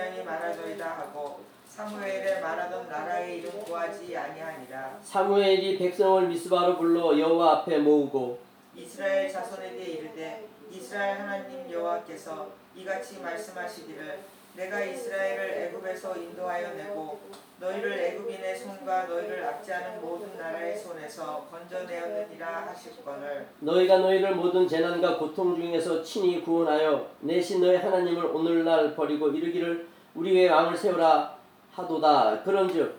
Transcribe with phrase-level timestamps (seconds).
[0.00, 4.98] 분명히 말하더이다 하고 사무엘에 말하던 나라의 이름 구하지 아니하니라.
[5.02, 8.38] 사무엘이 백성을 미스바로 불러 여호와 앞에 모으고
[8.74, 14.18] 이스라엘 자손에게 이르되 이스라엘 하나님 여호와께서 이같이 말씀하시기를
[14.56, 17.20] 내가 이스라엘을 애굽에서 인도하여 내고
[17.60, 25.54] 너희를 애굽인의 손과 너희를 압제하는 모든 나라의 손에서 건져내었느니라 하실거늘 너희가 너희를 모든 재난과 고통
[25.56, 31.36] 중에서 친히 구원하여 내신 너희 하나님을 오늘날 버리고 이르기를 우리 외에 왕을 세우라
[31.72, 32.42] 하도다.
[32.42, 32.98] 그런즉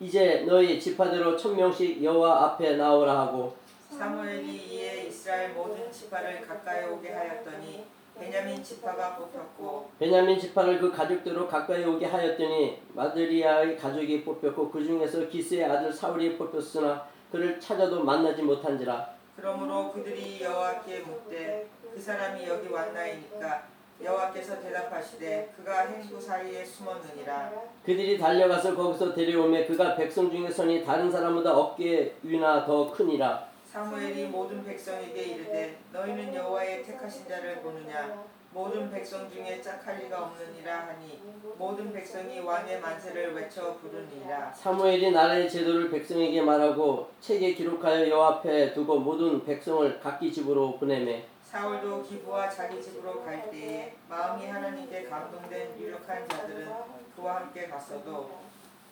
[0.00, 3.56] 이제 너희 지파대로 천명씩 여호와 앞에 나오라 하고
[3.90, 7.84] 사무엘이 이에 이스라엘 모든 지파를 가까이 오게 하였더니
[8.18, 15.26] 베냐민 지파가 뽑혔고 베냐민 지파를 그 가족대로 가까이 오게 하였더니 마드리아의 가족이 뽑혔고 그 중에서
[15.28, 19.14] 기스의 아들 사울이 뽑혔으나 그를 찾아도 만나지 못한지라.
[19.36, 23.73] 그러므로 그들이 여호와께 묻되 그 사람이 여기 왔나이니까
[24.04, 27.52] 여호와께서 대답하시되 그가 행구 사이에 숨었느니라.
[27.84, 33.48] 그들이 달려가서 거기서 데려오매 그가 백성 중에 선이 다른 사람보다 어깨 위나 더 크니라.
[33.64, 38.22] 사무엘이 모든 백성에게 이르되 너희는 여호와의 택하신 자를 보느냐?
[38.52, 41.20] 모든 백성 중에 짝할 리가 없느니라 하니
[41.58, 44.52] 모든 백성이 왕의 만세를 외쳐 부르니라.
[44.52, 51.24] 사무엘이 나라의 제도를 백성에게 말하고 책에 기록하여 여호와 앞에 두고 모든 백성을 각기 집으로 보내매
[51.54, 56.68] 사울도 기부와 자기 집으로 갈 때에 마음이 하나님께 감동된 유력한 자들은
[57.14, 58.40] 그와 함께 갔어도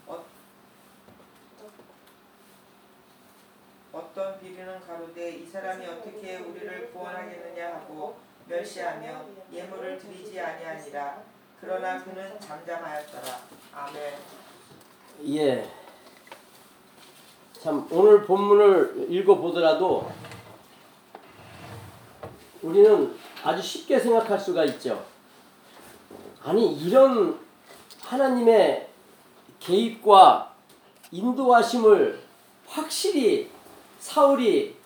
[0.07, 0.25] 어,
[3.93, 11.21] 어떤 비류는 가로되 이 사람이 어떻게 우리를 구원하겠느냐 하고 멸시하며 예물을 드리지 아니하니라.
[11.61, 13.41] 그러나 그는 잠잠하였더라.
[13.75, 14.15] 아멘.
[15.35, 15.69] 예.
[17.61, 20.13] 참 오늘 본문을 읽어 보더라도
[22.63, 25.05] 우리는 아주 쉽게 생각할 수가 있죠.
[26.45, 27.39] 아니 이런
[28.01, 28.89] 하나님의
[29.61, 30.53] 개입과
[31.11, 32.21] 인도하심을
[32.67, 33.51] 확실히
[33.99, 34.77] 사울이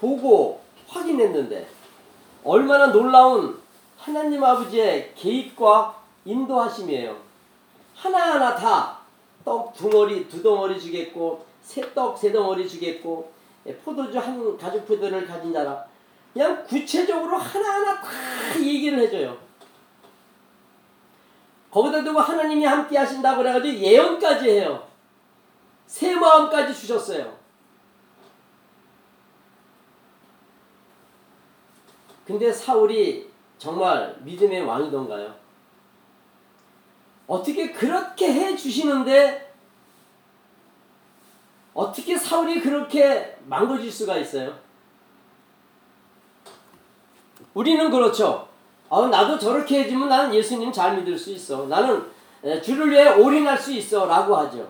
[0.00, 1.68] 보고 확인했는데
[2.44, 3.60] 얼마나 놀라운
[3.96, 7.16] 하나님 아버지의 개입과 인도하심이에요.
[7.94, 13.30] 하나하나 다떡두 덩어리 두 덩어리 주겠고 새떡 세 덩어리 주겠고
[13.66, 15.84] 예, 포도주 한 가죽 포도를 가진 자라
[16.32, 18.10] 그냥 구체적으로 하나하나 다
[18.58, 19.36] 얘기를 해줘요.
[21.70, 24.88] 거기다 두고 하나님이 함께 하신다고 그래가지고 예언까지 해요.
[25.86, 27.38] 새 마음까지 주셨어요.
[32.26, 35.34] 근데 사울이 정말 믿음의 왕이던가요?
[37.26, 39.52] 어떻게 그렇게 해 주시는데
[41.74, 44.58] 어떻게 사울이 그렇게 망가질 수가 있어요?
[47.54, 48.48] 우리는 그렇죠.
[48.88, 51.66] 아, 나도 저렇게 해주면 나는 예수님 잘 믿을 수 있어.
[51.66, 52.04] 나는
[52.44, 54.06] 에, 주를 위해 올인할 수 있어.
[54.06, 54.68] 라고 하죠.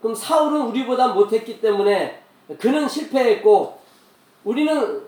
[0.00, 2.22] 그럼 사울은 우리보다 못했기 때문에
[2.58, 3.78] 그는 실패했고
[4.44, 5.02] 우리는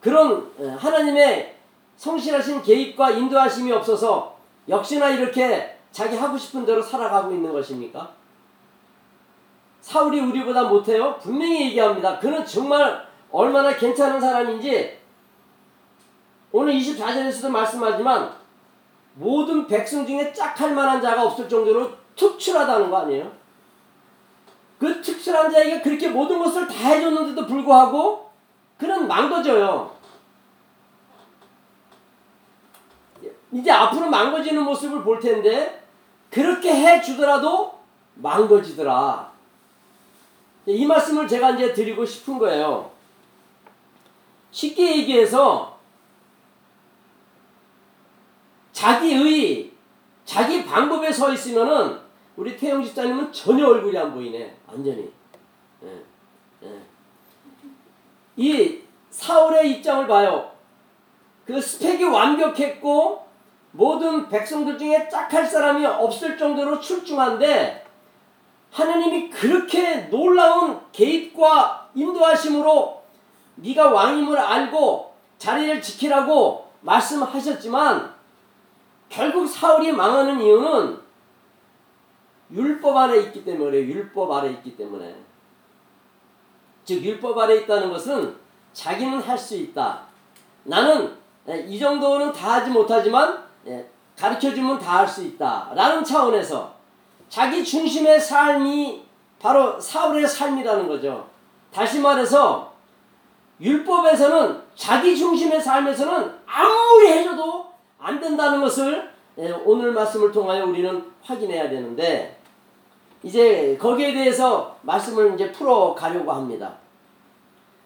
[0.00, 1.56] 그런 에, 하나님의
[1.96, 4.36] 성실하신 개입과 인도하심이 없어서
[4.68, 8.12] 역시나 이렇게 자기 하고 싶은 대로 살아가고 있는 것입니까?
[9.80, 11.18] 사울이 우리보다 못해요?
[11.20, 12.18] 분명히 얘기합니다.
[12.18, 14.97] 그는 정말 얼마나 괜찮은 사람인지
[16.50, 18.34] 오늘 24절에서도 말씀하지만
[19.14, 23.30] 모든 백성 중에 짝할 만한 자가 없을 정도로 특출하다는 거 아니에요?
[24.78, 28.30] 그 특출한 자에게 그렇게 모든 것을 다 해줬는데도 불구하고
[28.78, 29.96] 그는 망가져요.
[33.50, 35.84] 이제 앞으로 망가지는 모습을 볼 텐데
[36.30, 37.78] 그렇게 해 주더라도
[38.14, 39.32] 망가지더라.
[40.66, 42.90] 이 말씀을 제가 이제 드리고 싶은 거예요.
[44.50, 45.77] 쉽게 얘기해서
[48.78, 49.72] 자기의
[50.24, 51.98] 자기 방법에 서 있으면은
[52.36, 54.56] 우리 태영 집사님은 전혀 얼굴이 안 보이네.
[54.68, 55.10] 완전히.
[55.82, 55.88] 예,
[56.62, 56.80] 예.
[58.36, 58.80] 이
[59.10, 60.52] 사울의 입장을 봐요.
[61.44, 63.26] 그 스펙이 완벽했고
[63.72, 67.84] 모든 백성들 중에 짝할 사람이 없을 정도로 출중한데
[68.70, 73.02] 하나님이 그렇게 놀라운 개입과 인도하심으로
[73.56, 78.17] 네가 왕임을 알고 자리를 지키라고 말씀하셨지만
[79.08, 80.98] 결국 사울이 망하는 이유는
[82.50, 83.76] 율법 아래 있기 때문에.
[83.78, 85.14] 율법 아래 있기 때문에
[86.84, 88.36] 즉 율법 아래 있다는 것은
[88.72, 90.02] 자기는 할 수 있다.
[90.64, 91.16] 나는
[91.66, 93.44] 이 정도는 다 하지 못하지만
[94.16, 95.70] 가르쳐 주면 다 할 수 있다.
[95.74, 96.74] 라는 차원에서
[97.28, 99.06] 자기 중심의 삶이
[99.38, 101.28] 바로 사울의 삶이라는 거죠.
[101.70, 102.72] 다시 말해서
[103.60, 107.67] 율법에서는 자기 중심의 삶에서는 아무리 해줘도
[107.98, 112.38] 안 된다는 것을 예, 오늘 말씀을 통하여 우리는 확인해야 되는데
[113.22, 116.74] 이제 거기에 대해서 말씀을 이제 풀어 가려고 합니다.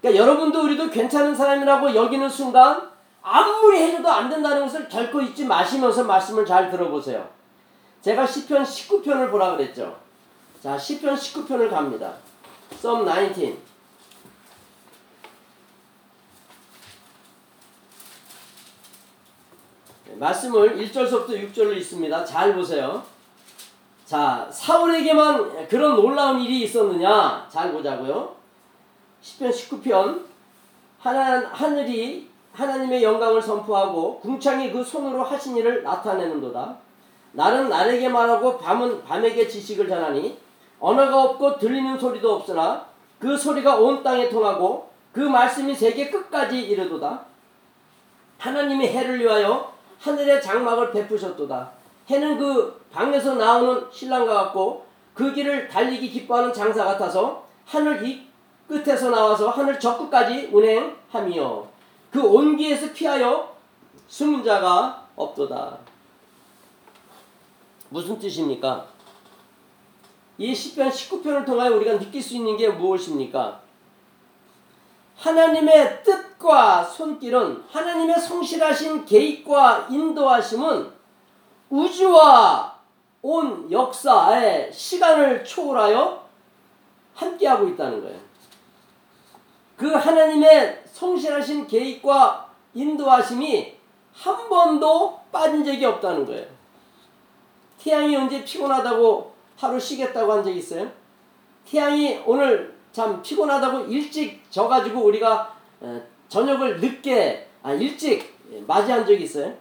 [0.01, 2.91] 그러니까 여러분도 우리도 괜찮은 사람이라고 여기는 순간
[3.23, 7.29] 아무리 해줘도 안 된다는 것을 결코 잊지 마시면서 말씀을 잘 들어보세요.
[8.01, 9.97] 제가 시편 19편을 보라 그랬죠.
[10.61, 12.15] 자, 시편 19편을 갑니다.
[12.71, 13.57] Psalm 19.
[20.17, 22.25] 말씀을 1절서부터 6절로 있습니다.
[22.25, 23.03] 잘 보세요.
[24.05, 27.47] 자, 사울에게만 그런 놀라운 일이 있었느냐?
[27.51, 28.35] 잘 보자고요.
[29.23, 30.25] 10편 19편
[30.99, 36.77] 하나, 하늘이 하나님의 영광을 선포하고 궁창이 그 손으로 하신 일을 나타내는도다.
[37.33, 40.39] 날은 날에게 말하고 밤은 밤에게 지식을 전하니
[40.79, 42.87] 언어가 없고 들리는 소리도 없으나
[43.19, 47.25] 그 소리가 온 땅에 통하고 그 말씀이 세계 끝까지 이르도다.
[48.39, 49.72] 하나님이 해를 위하여
[50.03, 51.71] 하늘의 장막을 베푸셨도다.
[52.11, 54.85] 해는 그 방에서 나오는 신랑과 같고
[55.15, 58.27] 그 길을 달리기 기뻐하는 장사 같아서 하늘 이
[58.67, 61.67] 끝에서 나와서 하늘 저 끝까지 운행하며
[62.11, 63.55] 그 온기에서 피하여
[64.09, 65.79] 숨은 자가 없도다.
[67.91, 68.87] 무슨 뜻입니까?
[70.39, 73.62] 이 10편 19편을 통하여 우리가 느낄 수 있는 게 무엇입니까?
[75.23, 80.91] 하나님의 뜻과 손길은 하나님의 성실하신 계획과 인도하심은
[81.71, 82.77] 우주와
[83.23, 86.27] 온 역사의 시간을 초월하여
[87.15, 88.19] 함께하고 있다는 거예요.
[89.77, 93.77] 그 하나님의 성실하신 계획과 인도하심이
[94.13, 96.47] 한 번도 빠진 적이 없다는 거예요.
[97.79, 100.91] 태양이 언제 피곤하다고 하루 쉬겠다고 한 적 있어요?
[101.65, 109.55] 태양이 오늘 참 피곤하다고 일찍 져가지고 우리가 어, 저녁을 늦게 아 일찍 맞이한 적이 있어요?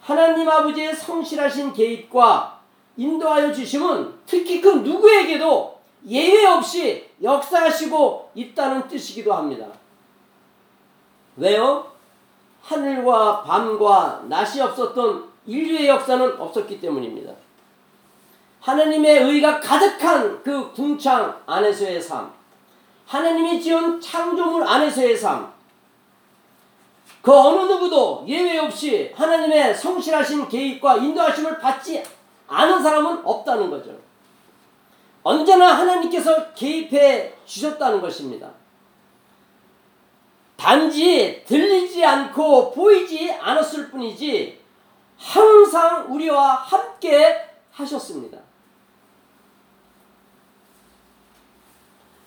[0.00, 2.60] 하나님 아버지의 성실하신 개입과
[2.96, 5.76] 인도하여 주심은 특히 그 누구에게도
[6.08, 9.66] 예외 없이 역사하시고 있다는 뜻이기도 합니다.
[11.36, 11.90] 왜요?
[12.62, 17.32] 하늘과 밤과 낮이 없었던 인류의 역사는 없었기 때문입니다.
[18.60, 22.32] 하나님의 의가 가득한 그 궁창 안에서의 삶,
[23.06, 25.52] 하나님이 지은 창조물 안에서의 삶,
[27.22, 32.02] 그 어느 누구도 예외 없이 하나님의 성실하신 개입과 인도하심을 받지
[32.46, 33.90] 않은 사람은 없다는 거죠.
[35.24, 38.48] 언제나 하나님께서 개입해 주셨다는 것입니다.
[40.56, 44.60] 단지 들리지 않고 보이지 않았을 뿐이지
[45.18, 48.38] 항상 우리와 함께 하셨습니다.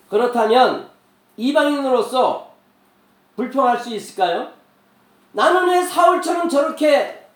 [0.09, 0.89] 그렇다면
[1.37, 2.51] 이방인으로서
[3.35, 4.51] 불평할 수 있을까요?
[5.31, 7.27] 나는 왜 사울처럼 저렇게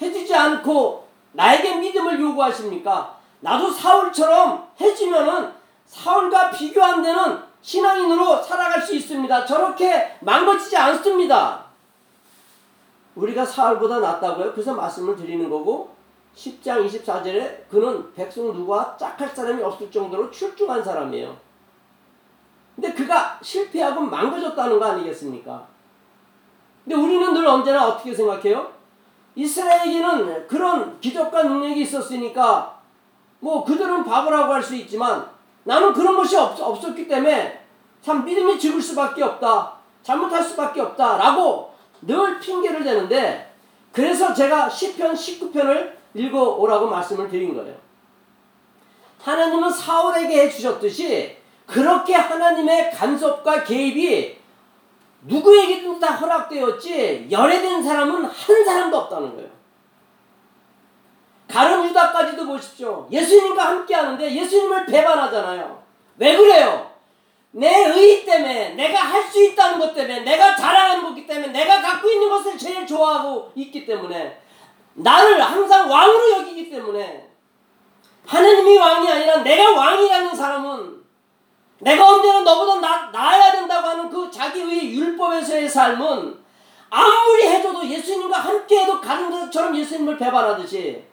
[0.00, 3.18] 해주지 않고 나에게 믿음을 요구하십니까?
[3.40, 5.52] 나도 사울처럼 해주면은
[5.86, 9.44] 사울과 비교 안 되는 신앙인으로 살아갈 수 있습니다.
[9.44, 11.64] 저렇게 망가지지 않습니다.
[13.16, 14.52] 우리가 사울보다 낫다고요?
[14.52, 15.94] 그래서 말씀을 드리는 거고
[16.36, 21.43] 10장 24절에 그는 백성 누구와 짝할 사람이 없을 정도로 출중한 사람이에요.
[22.74, 25.66] 근데 그가 실패하고 망가졌다는 거 아니겠습니까?
[26.84, 28.72] 근데 우리는 늘 언제나 어떻게 생각해요?
[29.36, 32.78] 이스라엘에게는 그런 기적과 능력이 있었으니까
[33.40, 35.28] 뭐 그들은 바보라고 할 수 있지만
[35.64, 37.64] 나는 그런 것이 없, 없었기 때문에
[38.02, 39.72] 참 믿음이 죽을 수밖에 없다.
[40.02, 41.72] 잘못할 수밖에 없다 라고
[42.02, 43.54] 늘 핑계를 대는데
[43.92, 47.74] 그래서 제가 10편 19편을 읽어오라고 말씀을 드린 거예요.
[49.22, 54.38] 하나님은 사울에게 해주셨듯이 그렇게 하나님의 간섭과 개입이
[55.22, 59.48] 누구에게든 다 허락되었지 열애된 사람은 한 사람도 없다는 거예요.
[61.48, 63.08] 가룟 유다까지도 보십시오.
[63.10, 65.82] 예수님과 함께 하는데 예수님을 배반하잖아요.
[66.18, 66.90] 왜 그래요?
[67.52, 72.28] 내의 때문에 내가 할 수 있다는 것 때문에 내가 자랑하는 거기 때문에 내가 갖고 있는
[72.28, 74.40] 것을 제일 좋아하고 있기 때문에
[74.94, 77.28] 나를 항상 왕으로 여기기 때문에
[78.24, 81.03] 하느님이 왕이 아니라 내가 왕이라는 사람은
[81.80, 86.44] 내가 언제나 너보다 나, 나아야 된다고 하는 그 자기의 율법에서의 삶은
[86.90, 91.04] 아무리 해줘도 예수님과 함께해도 가는 것처럼 예수님을 배반하듯이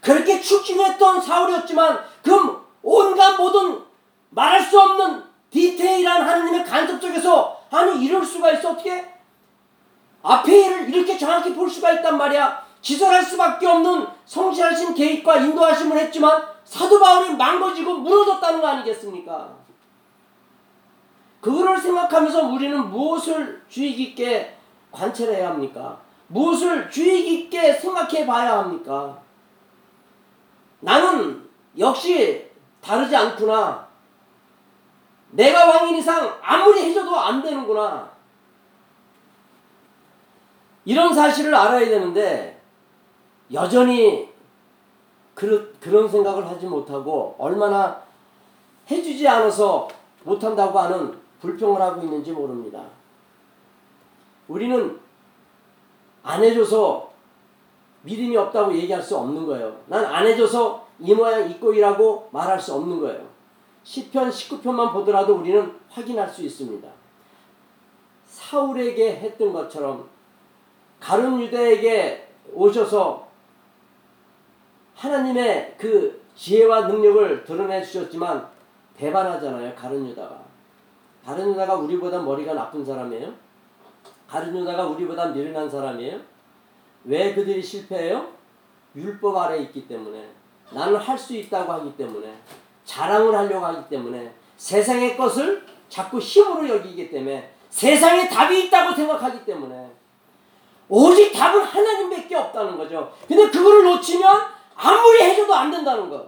[0.00, 3.82] 그렇게 출중했던 사울이었지만 그 온갖 모든
[4.30, 8.72] 말할 수 없는 디테일한 하느님의 간섭 속에서 아니 이럴 수가 있어?
[8.72, 9.12] 어떻게?
[10.22, 12.70] 앞에 일을 이렇게 정확히 볼 수가 있단 말이야.
[12.82, 19.59] 기절할 수밖에 없는 성실하신 계획과 인도하심을 했지만 사도 바울이 망가지고 무너졌다는 거 아니겠습니까?
[21.40, 24.56] 그거를 생각하면서 우리는 무엇을 주의 깊게
[24.92, 25.98] 관찰해야 합니까?
[26.26, 29.18] 무엇을 주의 깊게 생각해 봐야 합니까?
[30.80, 33.88] 나는 역시 다르지 않구나.
[35.30, 38.10] 내가 왕인 이상 아무리 해줘도 안 되는구나.
[40.84, 42.60] 이런 사실을 알아야 되는데
[43.52, 44.28] 여전히
[45.34, 48.02] 그, 그런 생각을 하지 못하고 얼마나
[48.90, 49.88] 해주지 않아서
[50.24, 52.84] 못한다고 하는 불평을 하고 있는지 모릅니다.
[54.48, 54.98] 우리는
[56.22, 57.10] 안 해줘서
[58.02, 59.80] 믿음이 없다고 얘기할 수 없는 거예요.
[59.86, 63.26] 난 안 해줘서 이 모양 이 꼴이라고 말할 수 없는 거예요.
[63.84, 66.88] 10편 19편만 보더라도 우리는 확인할 수 있습니다.
[68.26, 70.08] 사울에게 했던 것처럼
[71.00, 73.28] 가룟 유대에게 오셔서
[74.94, 78.46] 하나님의 그 지혜와 능력을 드러내 주셨지만
[78.96, 79.74] 배반하잖아요.
[79.74, 80.39] 가룟 유다가.
[81.24, 83.32] 가룟 유다가 우리보다 머리가 나쁜 사람이에요?
[84.28, 86.18] 가룟 유다가 우리보다 미련한 사람이에요?
[87.04, 88.28] 왜 그들이 실패해요?
[88.94, 90.28] 율법 아래 있기 때문에
[90.72, 92.34] 나는 할 수 있다고 하기 때문에
[92.84, 99.90] 자랑을 하려고 하기 때문에 세상의 것을 자꾸 힘으로 여기기 때문에 세상에 답이 있다고 생각하기 때문에
[100.88, 103.12] 오직 답은 하나님밖에 없다는 거죠.
[103.28, 104.42] 근데 그거를 놓치면
[104.74, 106.26] 아무리 해줘도 안 된다는 거.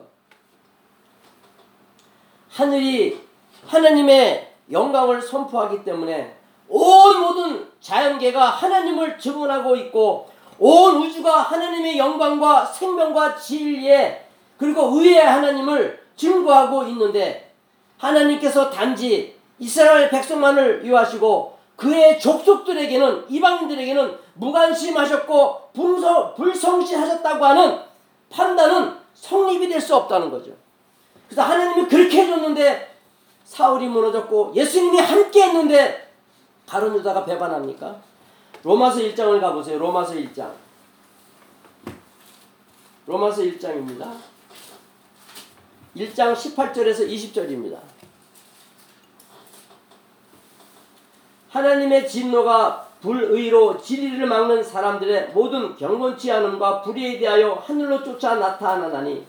[2.49, 3.21] 하늘이
[3.67, 6.37] 하나님의 영광을 선포하기 때문에
[6.69, 14.27] 온 모든 자연계가 하나님을 증언하고 있고 온 우주가 하나님의 영광과 생명과 진리에
[14.57, 17.53] 그리고 의의 하나님을 증거하고 있는데
[17.99, 27.79] 하나님께서 단지 이스라엘 백성만을 위하시고 그의 족속들에게는 이방인들에게는 무관심하셨고 불성, 불성실하셨다고 하는
[28.31, 30.53] 판단은 성립이 될 수 없다는 거죠.
[31.27, 32.92] 그래서 하나님이 그렇게 해줬는데
[33.45, 36.13] 사울이 무너졌고 예수님이 함께 했는데
[36.67, 38.01] 가론 유다가 배반합니까?
[38.63, 39.79] 로마서 1장을 가보세요.
[39.79, 40.51] 로마서 1장.
[43.07, 44.13] 로마서 1장입니다.
[45.97, 47.79] 1장 18절에서 20절입니다.
[51.51, 59.27] 하나님의 진노가 불의로 진리를 막는 사람들의 모든 경건치 않음과 불의에 대하여 하늘로 쫓아 나타나나니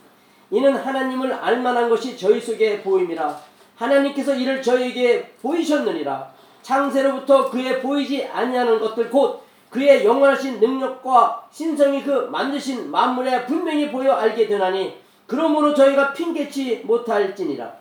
[0.51, 3.41] 이는 하나님을 알만한 것이 저희 속에 보임이라
[3.75, 12.11] 하나님께서 이를 저에게 보이셨느니라 창세로부터 그의 보이지 아니하는 것들 곧 그의 영원하신 능력과 신성이 그
[12.11, 17.73] 만드신 만물에 분명히 보여 알게 되나니 그러므로 저희가 핑계치 못할지니라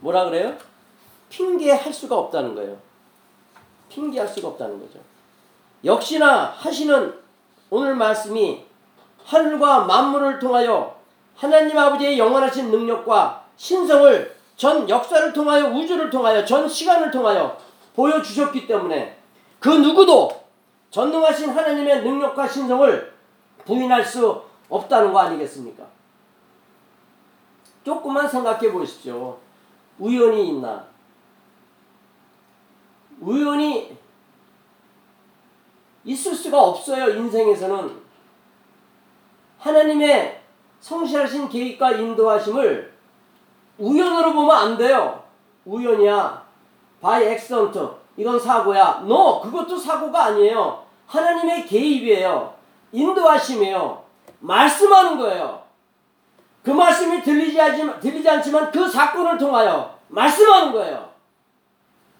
[0.00, 0.56] 뭐라 그래요?
[1.28, 2.76] 핑계할 수가 없다는 거예요.
[3.88, 4.98] 핑계할 수가 없다는 거죠.
[5.84, 7.14] 역시나 하시는
[7.70, 8.64] 오늘 말씀이
[9.24, 10.96] 하늘과 만물을 통하여
[11.36, 17.58] 하나님 아버지의 영원하신 능력과 신성을 전 역사를 통하여 우주를 통하여 전 시간을 통하여
[17.94, 19.18] 보여주셨기 때문에
[19.58, 20.44] 그 누구도
[20.90, 23.12] 전능하신 하나님의 능력과 신성을
[23.66, 25.84] 부인할 수 없다는 거 아니겠습니까?
[27.84, 29.38] 조금만 생각해 보십시오.
[29.98, 30.86] 우연이 있나?
[33.20, 33.94] 우연이
[36.06, 37.10] 있을 수가 없어요.
[37.10, 38.00] 인생에서는
[39.58, 40.40] 하나님의
[40.80, 42.99] 성실하신 개입과 인도하심을
[43.80, 45.22] 우연으로 보면 안 돼요.
[45.64, 46.44] 우연이야.
[47.00, 47.88] By accident.
[48.16, 49.00] 이건 사고야.
[49.04, 50.84] no, 그것도 사고가 아니에요.
[51.06, 52.54] 하나님의 개입이에요.
[52.92, 54.02] 인도하심이에요.
[54.40, 55.62] 말씀하는 거예요.
[56.62, 61.08] 그 말씀이 들리지, 않지만, 들리지 않지만 그 사건을 통하여 말씀하는 거예요.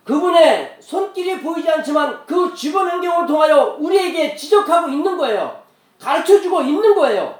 [0.04, 5.60] 그분의 손길이 보이지 않지만 그 주변 환경을 통하여 우리에게 지적하고 있는 거예요.
[6.00, 7.38] 가르쳐 주고 있는 거예요.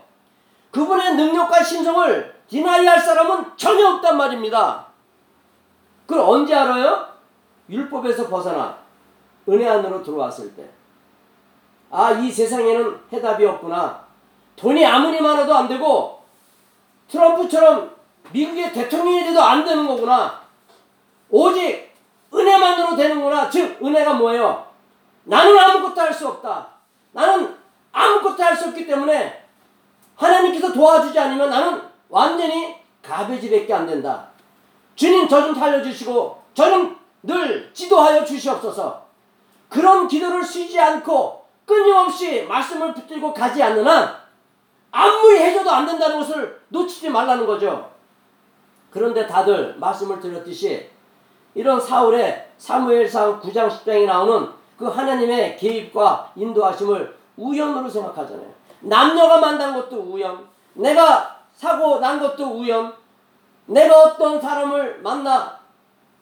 [0.71, 4.85] 그분의 능력과 신성을 디나이할 사람은 전혀 없단 말입니다.
[6.07, 7.07] 그걸 언제 알아요?
[7.69, 8.76] 율법에서 벗어나
[9.49, 10.69] 은혜 안으로 들어왔을 때.
[11.90, 14.04] 아, 이 세상에는 해답이 없구나.
[14.57, 16.25] 돈이 아무리 많아도 안 되고
[17.09, 17.95] 트럼프처럼
[18.33, 20.40] 미국의 대통령이 돼도 안 되는 거구나.
[21.30, 21.95] 오직
[22.35, 23.49] 은혜만으로 되는구나.
[23.49, 24.66] 즉, 은혜가 뭐예요?
[25.25, 26.66] 나는 아무것도 할 수 없다.
[27.12, 27.57] 나는
[27.92, 29.45] 아무것도 할 수 없기 때문에
[30.16, 34.29] 하나님께서 도와주지 않으면 나는 완전히 가베지밖에 안 된다.
[34.95, 39.02] 주님 저 좀 살려주시고 저는 늘 지도하여 주시옵소서.
[39.69, 44.14] 그런 기도를 쉬지 않고 끊임없이 말씀을 붙들고 가지 않는 한
[44.90, 47.90] 아무리 해줘도 안 된다는 것을 놓치지 말라는 거죠.
[48.90, 50.90] 그런데 다들 말씀을 드렸듯이
[51.55, 58.49] 이런 사울의 사무엘상 9장 10장에 나오는 그 하나님의 개입과 인도하심을 우연으로 생각하잖아요.
[58.81, 62.90] 남녀가 만난 것도 우연, 내가 사고 난 것도 우연,
[63.67, 65.61] 내가 어떤 사람을 만나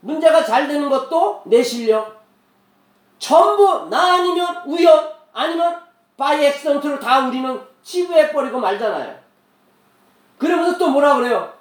[0.00, 2.24] 문제가 잘 되는 것도 내 실력.
[3.20, 5.80] 전부 나 아니면 우연, 아니면
[6.16, 9.16] By accident로 다 우리는 치부해버리고 말잖아요.
[10.38, 11.52] 그러면서 또 뭐라 그래요?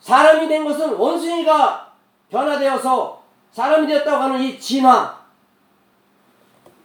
[0.00, 1.92] 사람이 된 것은 원숭이가
[2.30, 5.14] 변화되어서 사람이 되었다고 하는 이 진화.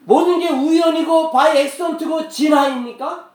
[0.01, 3.32] 모든 게 우연이고 by accident고 진화입니까?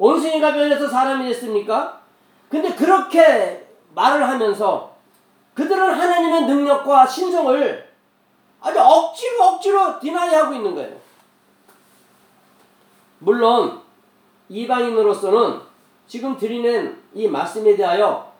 [0.00, 2.00] 원숭이가 변해서 사람이 됐습니까?
[2.48, 4.96] 근데 그렇게 말을 하면서
[5.52, 7.90] 그들은 하나님의 능력과 신성을
[8.62, 10.96] 아주 억지로 억지로 디나이하고 있는 거예요.
[13.18, 13.82] 물론
[14.48, 15.60] 이방인으로서는
[16.06, 18.32] 지금 드리는 이 말씀에 대하여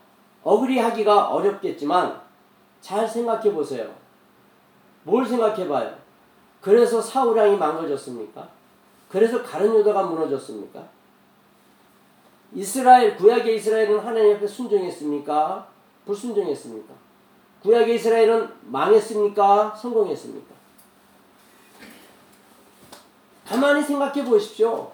[0.43, 2.19] 어그리하기가 어렵겠지만
[2.81, 3.95] 잘 생각해 보세요.
[5.03, 5.95] 뭘 생각해 봐요?
[6.63, 8.49] 그래서 사우랑이 망가졌습니까?
[9.11, 11.00] 그래서 가른 유다가 무너졌습니까?
[12.53, 15.69] 이스라엘 구약의 이스라엘은 하나님 앞에 순종했습니까?
[16.07, 16.95] 불순종했습니까?
[17.63, 19.77] 구약의 이스라엘은 망했습니까?
[19.77, 20.55] 성공했습니까?
[23.47, 24.91] 가만히 생각해 보십시오.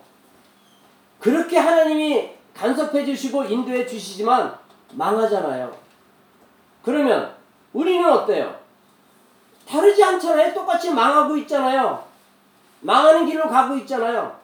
[1.20, 4.58] 그렇게 하나님이 간섭해 주시고 인도해 주시지만
[4.92, 5.76] 망하잖아요.
[6.82, 7.34] 그러면
[7.72, 8.58] 우리는 어때요?
[9.68, 10.54] 다르지 않잖아요.
[10.54, 12.04] 똑같이 망하고 있잖아요.
[12.80, 14.38] 망하는 길로 가고 있잖아요.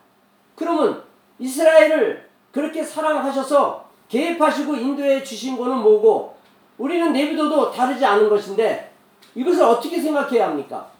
[0.56, 1.02] 그러면
[1.38, 6.36] 이스라엘을 그렇게 사랑하셔서 개입하시고 인도해 주신 거는 뭐고
[6.78, 8.92] 우리는 내비둬도 다르지 않은 것인데
[9.34, 10.90] 이것을 어떻게 생각해야 합니까?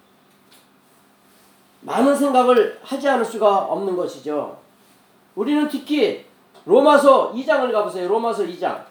[1.83, 4.59] 많은 생각을 하지 않을 수가 없는 것이죠.
[5.35, 6.25] 우리는 특히
[6.65, 8.09] 로마서 2장을 가보세요.
[8.09, 8.85] 로마서 2장.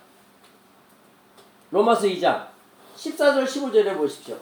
[1.71, 2.47] 로마서 2장.
[2.95, 4.35] 14절 15절에 보십시오.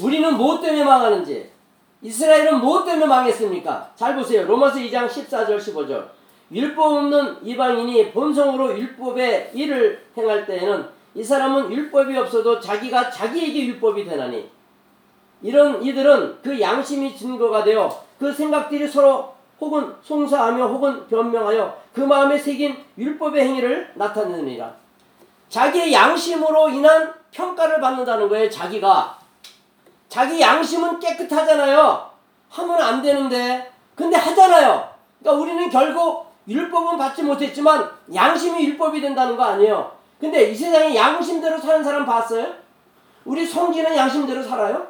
[0.00, 1.50] 우리는 무엇 때문에 망하는지
[2.02, 3.92] 이스라엘은 무엇 때문에 망했습니까?
[3.96, 4.46] 잘 보세요.
[4.46, 6.13] 로마서 2장 14절 15절.
[6.54, 14.04] 율법 없는 이방인이 본성으로 율법의 일을 행할 때에는 이 사람은 율법이 없어도 자기가 자기에게 율법이
[14.04, 14.48] 되나니
[15.42, 22.38] 이런 이들은 그 양심이 증거가 되어 그 생각들이 서로 혹은 송사하며 혹은 변명하여 그 마음에
[22.38, 24.72] 새긴 율법의 행위를 나타내느니라.
[25.48, 28.48] 자기의 양심으로 인한 평가를 받는다는 거예요.
[28.48, 29.18] 자기가
[30.08, 32.10] 자기 양심은 깨끗하잖아요.
[32.48, 34.88] 하면 안 되는데 근데 하잖아요.
[35.20, 39.92] 그러니까 우리는 결국 율법은 받지 못했지만 양심이 율법이 된다는 거 아니에요.
[40.20, 42.46] 근데 이 세상에 양심대로 사는 사람 봤어요?
[43.24, 44.86] 우리 성지는 양심대로 살아요?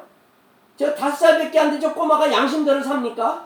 [0.77, 3.45] 저 다섯 살밖에 안 된 저 꼬마가 양심대로 삽니까?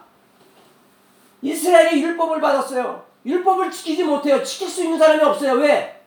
[1.42, 3.04] 이스라엘이 율법을 받았어요.
[3.26, 4.44] 율법을 지키지 못해요.
[4.44, 5.54] 지킬 수 있는 사람이 없어요.
[5.54, 6.02] 왜?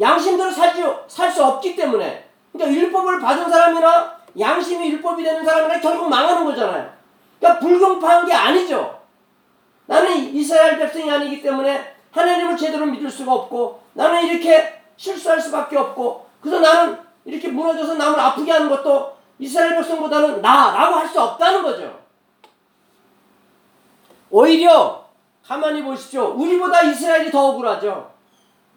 [0.00, 2.28] 양심대로 살지 살 수 없기 때문에.
[2.52, 6.90] 그러니까 율법을 받은 사람이나 양심이 율법이 되는 사람이나 결국 망하는 거잖아요.
[7.38, 9.01] 그러니까 불공평한 게 아니죠.
[9.92, 16.26] 나는 이스라엘 백성이 아니기 때문에 하나님을 제대로 믿을 수가 없고 나는 이렇게 실수할 수밖에 없고
[16.40, 22.00] 그래서 나는 이렇게 무너져서 남을 아프게 하는 것도 이스라엘 백성보다는 나라고 할 수 없다는 거죠.
[24.30, 25.04] 오히려
[25.46, 26.36] 가만히 보십시오.
[26.38, 28.12] 우리보다 이스라엘이 더 억울하죠.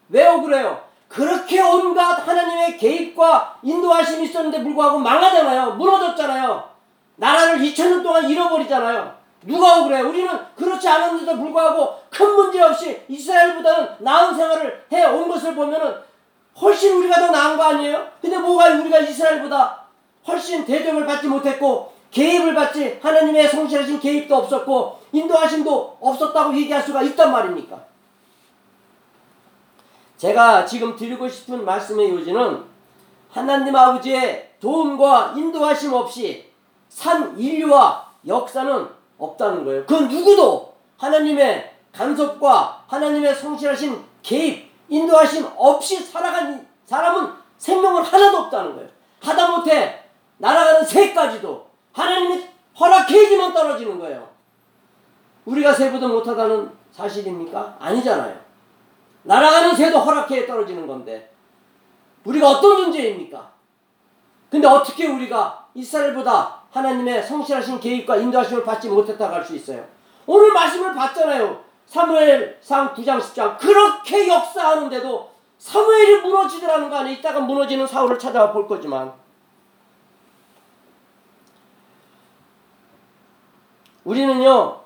[0.10, 0.84] 왜 억울해요?
[1.08, 5.76] 그렇게 온갖 하나님의 개입과 인도하심이 있었는데 불구하고 망하잖아요.
[5.76, 6.70] 무너졌잖아요.
[7.16, 9.25] 나라를 2000년 동안 잃어버리잖아요.
[9.46, 10.02] 누가 억울해?
[10.02, 15.96] 우리는 그렇지 않았는데도 불구하고 큰 문제 없이 이스라엘보다는 나은 생활을 해 온 것을 보면은
[16.60, 18.08] 훨씬 우리가 더 나은 거 아니에요?
[18.22, 19.86] 근데 뭐가 우리가 이스라엘보다
[20.28, 27.32] 훨씬 대접을 받지 못했고 개입을 받지 하나님의 성실하신 개입도 없었고 인도하심도 없었다고 얘기할 수가 있단
[27.32, 27.78] 말입니까?
[30.18, 32.64] 제가 지금 드리고 싶은 말씀의 요지는
[33.30, 36.50] 하나님 아버지의 도움과 인도하심 없이
[36.88, 39.86] 산 인류와 역사는 없다는 거예요.
[39.86, 48.90] 그 누구도 하나님의 간섭과 하나님의 성실하신 개입, 인도하심 없이 살아간 사람은 생명은 하나도 없다는 거예요.
[49.22, 50.04] 하다못해
[50.38, 52.44] 날아가는 새까지도 하나님이
[52.80, 54.28] 허락해야지만 떨어지는 거예요.
[55.46, 57.78] 우리가 새보다 못하다는 사실입니까?
[57.80, 58.38] 아니잖아요.
[59.24, 61.32] 날아가는 새도 허락해 떨어지는 건데
[62.26, 63.52] 우리가 어떤 존재입니까?
[64.50, 69.86] 근데 어떻게 우리가 이스라엘보다 하나님의 성실하신 개입과 인도하심을 받지 못했다고 할 수 있어요?
[70.26, 71.64] 오늘 말씀을 봤잖아요.
[71.86, 77.18] 사무엘상 9장 10장 그렇게 역사하는데도 사무엘이 무너지더라는 거 아니에요.
[77.18, 79.14] 이따가 무너지는 사울을 찾아와 볼 거지만
[84.04, 84.82] 우리는요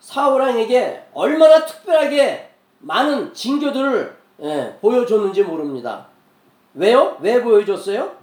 [0.00, 6.06] 사울왕에게 얼마나 특별하게 많은 징조들을 예, 보여줬는지 모릅니다.
[6.74, 7.16] 왜요?
[7.20, 8.16] 왜 보여줬어요?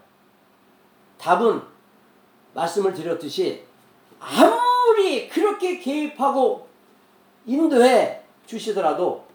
[1.17, 1.70] 답은
[2.53, 3.63] 말씀을 드렸듯이
[4.19, 6.67] 아무리 그렇게 개입하고
[7.45, 9.25] 인도해 주시더라도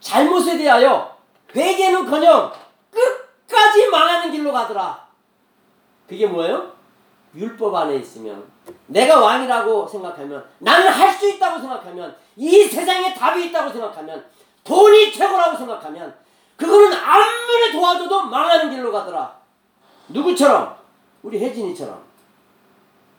[0.00, 1.16] 잘못에 대하여
[1.54, 2.52] 회개는커녕
[2.90, 5.06] 끝까지 망하는 길로 가더라.
[6.08, 6.72] 그게 뭐예요?
[7.34, 8.46] 율법 안에 있으면
[8.86, 14.24] 내가 왕이라고 생각하면 나는 할 수 있다고 생각하면 이 세상에 답이 있다고 생각하면
[14.64, 16.14] 돈이 최고라고 생각하면
[16.56, 19.34] 그거는 아무리 도와줘도 망하는 길로 가더라.
[20.08, 20.76] 누구처럼?
[21.22, 22.05] 우리 혜진이처럼.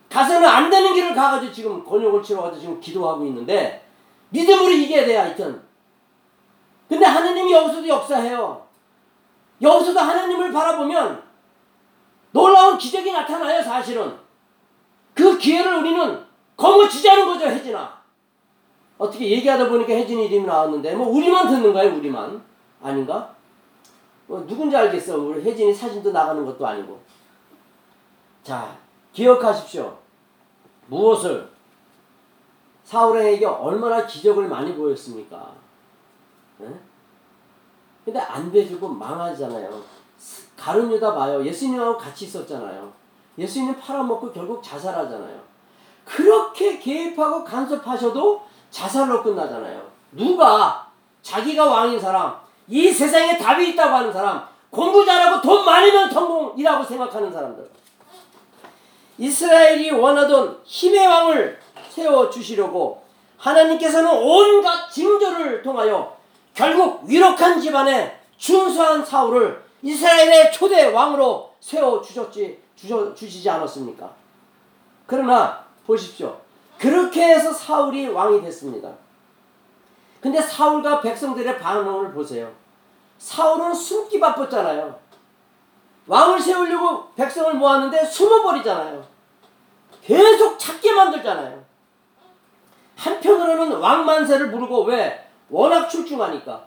[0.09, 3.85] 가서는 안 되는 길을 가가지고 지금 곤욕을 치러가지고 지금 기도하고 있는데
[4.29, 5.61] 믿음으로 이겨야 돼 하여튼.
[6.87, 8.65] 근데 하나님이 여기서도 역사해요.
[9.61, 11.23] 여기서도 하나님을 바라보면
[12.31, 14.15] 놀라운 기적이 나타나요 사실은.
[15.13, 17.97] 그 기회를 우리는 거머쥐자는 거죠 혜진아.
[18.97, 22.41] 어떻게 얘기하다 보니까 혜진이 이름이 나왔는데 뭐 우리만 듣는 거예요 우리만
[22.81, 23.35] 아닌가?
[24.25, 26.99] 뭐 누군지 알겠어 우리 혜진이 사진도 나가는 것도 아니고
[28.43, 28.75] 자
[29.17, 29.97] 기억하십시오.
[30.85, 31.49] 무엇을?
[32.83, 35.53] 사울에게 얼마나 기적을 많이 보였습니까?
[36.61, 36.67] 예?
[38.05, 39.81] 근데 안 돼주고 망하잖아요.
[40.55, 41.43] 가룟 유다 봐요.
[41.43, 42.93] 예수님하고 같이 있었잖아요.
[43.39, 45.41] 예수님 팔아먹고 결국 자살하잖아요.
[46.05, 49.81] 그렇게 개입하고 간섭하셔도 자살로 끝나잖아요.
[50.11, 50.91] 누가?
[51.23, 57.31] 자기가 왕인 사람, 이 세상에 답이 있다고 하는 사람, 공부 잘하고 돈 많으면 성공이라고 생각하는
[57.33, 57.77] 사람들.
[59.17, 63.01] 이스라엘이 원하던 힘의 왕을 세워 주시려고
[63.37, 66.15] 하나님께서는 온갖 징조를 통하여
[66.53, 74.09] 결국 위력한 집안에 준수한 사울을 이스라엘의 초대 왕으로 세워 주셨지 주셔, 주시지 않았습니까?
[75.05, 76.39] 그러나 보십시오.
[76.77, 78.89] 그렇게 해서 사울이 왕이 됐습니다.
[80.21, 82.51] 근데 사울과 백성들의 반응을 보세요.
[83.17, 85.06] 사울은 숨기 바빴잖아요.
[86.07, 89.05] 왕을 세우려고 백성을 모았는데 숨어버리잖아요.
[90.01, 91.63] 계속 찾게 만들잖아요.
[92.95, 95.29] 한편으로는 왕만세를 부르고 왜?
[95.49, 96.65] 워낙 출중하니까.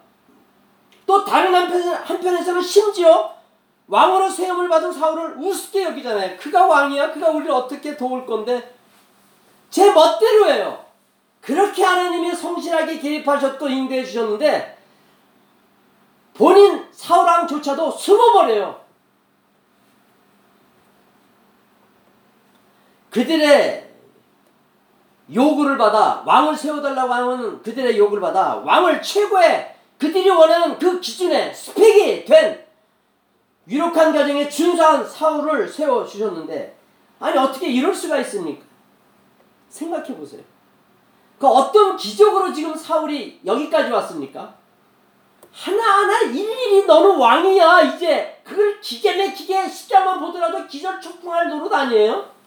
[1.07, 3.35] 또 다른 한편, 한편에서는 심지어
[3.89, 6.37] 왕으로 세움을 받은 사울을 우습게 여기잖아요.
[6.37, 7.13] 그가 왕이야?
[7.13, 8.77] 그가 우리를 어떻게 도울 건데?
[9.71, 10.85] 제 멋대로 예요.
[11.41, 14.79] 그렇게 하나님이 성실하게 개입하셨고 인도해 주셨는데
[16.35, 18.90] 본인 사울왕조차도 숨어버려요.
[23.11, 23.91] 그들의
[25.33, 32.25] 요구를 받아 왕을 세워달라고 하는 그들의 요구를 받아 왕을 최고의 그들이 원하는 그 기준에 스펙이
[32.25, 32.65] 된
[33.69, 36.77] 유력한 가정에 준수한 사울을 세워 주셨는데
[37.21, 38.65] 아니 어떻게 이럴 수가 있습니까?
[39.69, 40.43] 생각해 보세요.
[41.39, 44.55] 그 어떤 기적으로 지금 사울이 여기까지 왔습니까?
[45.53, 52.40] 하나하나 일일이 너는 왕이야 이제 그걸 기계 내기계 십자만 보더라도 기절 촉풍할 노릇 아니에요?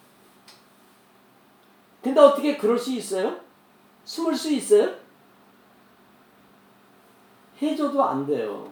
[2.04, 3.38] 근데 어떻게 그럴 수 있어요?
[4.04, 4.94] 숨을 수 있어요?
[7.62, 8.70] 해줘도 안 돼요.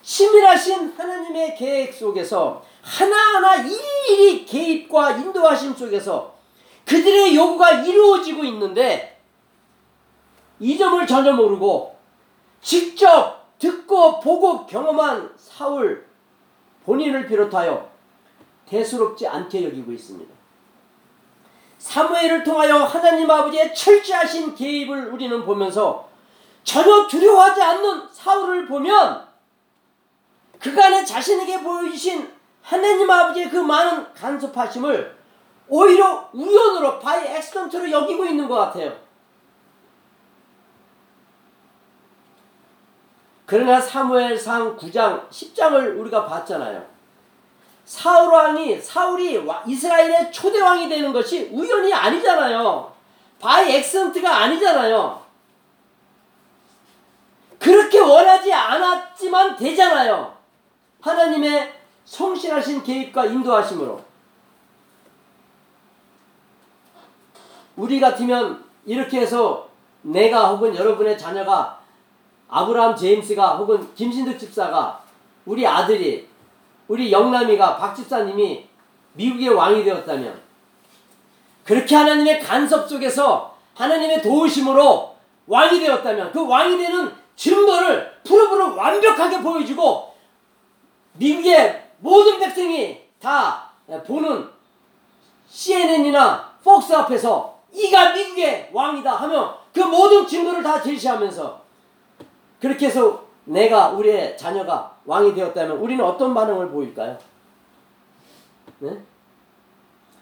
[0.00, 6.34] 치밀하신 하나님의 계획 속에서 하나하나 일일이 개입과 인도하심 속에서
[6.86, 9.20] 그들의 요구가 이루어지고 있는데
[10.60, 11.96] 이 점을 전혀 모르고
[12.60, 16.06] 직접 듣고 보고 경험한 사울
[16.84, 17.90] 본인을 비롯하여
[18.66, 20.33] 대수롭지 않게 여기고 있습니다.
[21.84, 26.08] 사무엘을 통하여 하나님 아버지의 철저하신 개입을 우리는 보면서
[26.64, 29.28] 전혀 두려워하지 않는 사울을 보면
[30.58, 35.14] 그간에 자신에게 보여주신 하나님 아버지의 그 많은 간섭하심을
[35.68, 38.96] 오히려 우연으로 by accident로 여기고 있는 것 같아요.
[43.44, 46.93] 그러나 사무엘상 9장 10장을 우리가 봤잖아요.
[47.84, 52.92] 사울 왕이 사울이 이스라엘의 초대 왕이 되는 것이 우연이 아니잖아요.
[53.38, 55.22] by accident가 아니잖아요.
[57.58, 60.34] 그렇게 원하지 않았지만 되잖아요.
[61.00, 61.72] 하나님의
[62.04, 64.02] 성실하신 계획과 인도하심으로.
[67.76, 69.68] 우리 같으면 이렇게 해서
[70.02, 71.80] 내가 혹은 여러분의 자녀가
[72.48, 75.02] 아브라함 제임스가 혹은 김신득 집사가
[75.44, 76.28] 우리 아들이
[76.88, 78.68] 우리 영남이가 박 집사님이
[79.14, 80.42] 미국의 왕이 되었다면
[81.64, 85.14] 그렇게 하나님의 간섭 속에서 하나님의 도우심으로
[85.46, 90.14] 왕이 되었다면 그 왕이 되는 증거를 프로브로 완벽하게 보여주고
[91.14, 93.70] 미국의 모든 백성이 다
[94.06, 94.48] 보는
[95.48, 101.62] CNN이나 폭스 앞에서 이가 미국의 왕이다 하며 그 모든 증거를 다 제시하면서
[102.60, 107.18] 그렇게 해서 내가 우리의 자녀가 왕이 되었다면 우리는 어떤 반응을 보일까요?
[108.78, 109.02] 네?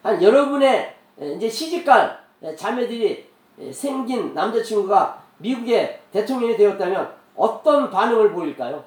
[0.02, 0.96] 한 여러분의
[1.36, 2.20] 이제 시집갈
[2.56, 3.30] 자매들이
[3.72, 8.84] 생긴 남자친구가 미국의 대통령이 되었다면 어떤 반응을 보일까요?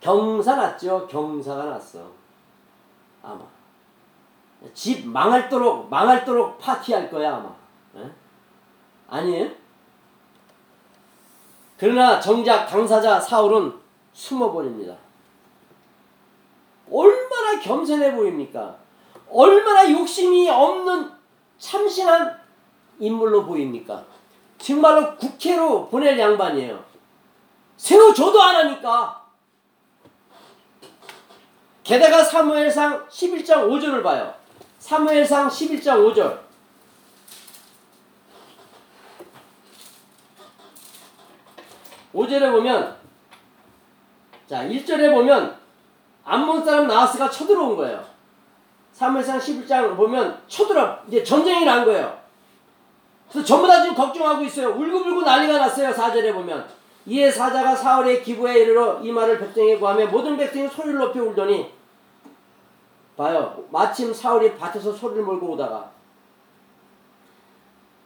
[0.00, 1.06] 경사 났죠.
[1.06, 2.10] 경사가 났어.
[3.22, 3.40] 아마.
[4.72, 7.54] 집 망할도록 망할도록 파티할 거야 아마.
[7.96, 8.10] 에?
[9.08, 9.50] 아니에요?
[11.78, 13.72] 그러나 정작 당사자 사울은
[14.12, 14.96] 숨어버립니다.
[16.90, 18.76] 얼마나 겸손해 보입니까?
[19.30, 21.10] 얼마나 욕심이 없는
[21.58, 22.40] 참신한
[22.98, 24.04] 인물로 보입니까?
[24.58, 26.82] 정말로 국회로 보낼 양반이에요.
[27.76, 29.26] 세워줘도 안 하니까.
[31.84, 34.34] 게다가 사무엘상 11장 5절을 봐요.
[34.78, 36.45] 사무엘상 11장 5절.
[42.16, 42.96] 오절에 보면
[44.48, 45.54] 자, 1절에 보면
[46.24, 48.02] 암몬 사람 나하스가 쳐들어온 거예요.
[48.92, 52.18] 사무엘상 11장 보면 쳐들어 이제 전쟁이 난 거예요.
[53.30, 54.68] 그래서 전부 다 지금 걱정하고 있어요.
[54.70, 55.90] 울고불고 난리가 났어요.
[55.90, 56.66] 4절에 보면
[57.04, 61.70] 이에 사자가 사울의 기부에 이르러 이 말을 백성에게 구하며 모든 백성이 소리를 높이 울더니
[63.16, 63.64] 봐요.
[63.70, 65.90] 마침 사울이 밭에서 소리를 몰고 오다가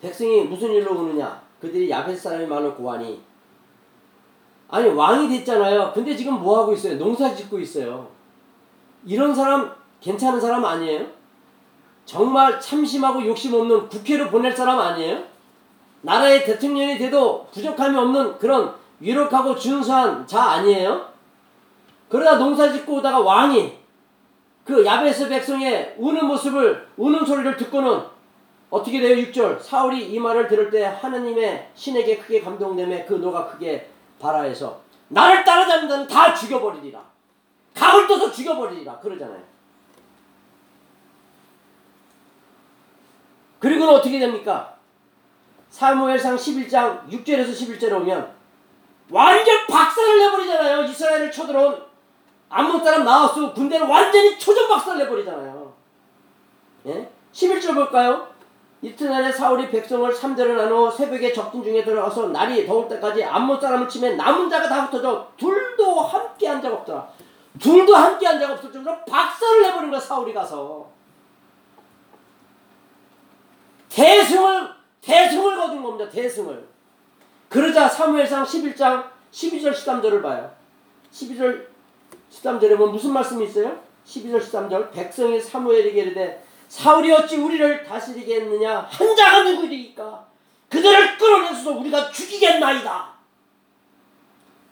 [0.01, 1.41] 백성이 무슨 일로 우느냐?
[1.61, 3.30] 그들이 야벳 사람이 말로 고하니
[4.71, 5.93] 아니 왕이 됐잖아요.
[5.93, 6.97] 근데 지금 뭐 하고 있어요?
[6.97, 8.09] 농사 짓고 있어요.
[9.05, 11.07] 이런 사람 괜찮은 사람 아니에요?
[12.05, 15.23] 정말 참심하고 욕심 없는 국회로 보낼 사람 아니에요?
[16.03, 21.09] 나라의 대통령이 돼도 부족함이 없는 그런 유력하고 준수한 자 아니에요?
[22.09, 23.73] 그러다 농사 짓고 오다가 왕이
[24.65, 28.01] 그 야베스 백성의 우는 모습을 우는 소리를 듣고는
[28.71, 29.17] 어떻게 돼요?
[29.17, 33.89] 6절 사울이 이 말을 들을 때 하느님의 신에게 크게 감동되며 그 노가 크게
[34.21, 37.01] 발하해서 나를 따라다니는 다 죽여버리리라
[37.75, 39.43] 각을 떠서 죽여버리리라 그러잖아요
[43.59, 44.77] 그리고는 어떻게 됩니까?
[45.71, 48.35] 사무엘상 11장 6절에서 11절에 오면
[49.11, 51.91] 완전 박살을 내버리잖아요 이스라엘을 쳐들어온
[52.49, 55.75] 아무 사람 나와서 군대를 완전히 초전 박살 내버리잖아요
[56.87, 57.11] 예?
[57.33, 58.30] 11절 볼까요?
[58.83, 64.17] 이튿날에 사울이 백성을 3대로 나누어 새벽에 적진 중에 들어가서 날이 더울 때까지 암몬 사람을 치면
[64.17, 67.09] 남은 자가 다 흩어져 둘도 함께 한 자가 없더라.
[67.61, 70.89] 둘도 함께 한 자가 없을 정도로 박살을 내버린 거야 사울이 가서.
[73.91, 74.71] 대승을
[75.03, 76.09] 대승을 거둔 겁니다.
[76.09, 76.67] 대승을.
[77.51, 80.51] 그러자 사무엘상 11장 12절 13절을 봐요.
[81.13, 81.67] 12절
[82.31, 83.79] 13절에 보면 무슨 말씀이 있어요?
[84.07, 88.79] 12절 13절 백성이 사무엘에게 이르되 사울이 어찌 우리를 다스리겠느냐?
[88.89, 90.27] 한 자가 누구리까?
[90.69, 93.13] 그들을 끌어내서 우리가 죽이겠나이다.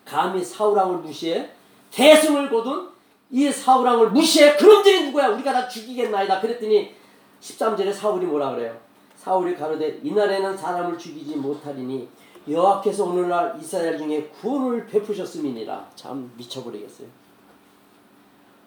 [0.04, 1.50] 감히 사울왕을 무시해?
[1.90, 2.88] 대승을 거둔
[3.32, 4.56] 이 사울왕을 무시해?
[4.56, 5.26] 그놈들이 누구야?
[5.30, 6.40] 우리가 다 죽이겠나이다.
[6.40, 6.94] 그랬더니
[7.40, 8.78] 13절에 사울이 뭐라 그래요?
[9.16, 12.08] 사울이 가로되 이날에는 사람을 죽이지 못하리니
[12.48, 15.90] 여호와께서 오늘날 이스라엘 중에 구원을 베푸셨음이니라.
[15.96, 17.08] 참 미쳐버리겠어요.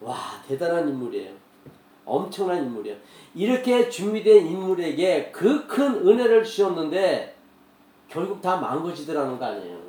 [0.01, 1.40] 와 대단한 인물이에요
[2.05, 2.97] 엄청난 인물이에요.
[3.35, 7.35] 이렇게 준비된 인물에게 그 큰 은혜를 주셨는데
[8.09, 9.79] 결국 다 망가지더라는 거 아니에요.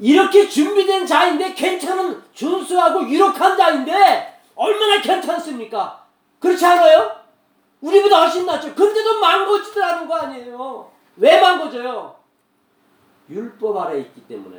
[0.00, 6.04] 이렇게 준비된 자인데 괜찮은 준수하고 유력한 자인데 얼마나 괜찮습니까?
[6.38, 7.20] 그렇지 않아요?
[7.80, 8.74] 우리보다 훨씬 낫죠.
[8.74, 10.90] 근데도 망가지더라는 거 아니에요.
[11.16, 12.16] 왜 망가져요?
[13.28, 14.58] 율법 아래 있기 때문에.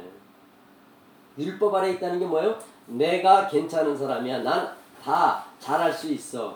[1.37, 2.57] 율법 아래 있다는 게 뭐예요?
[2.85, 4.39] 내가 괜찮은 사람이야.
[4.43, 6.55] 난 다 잘할 수 있어.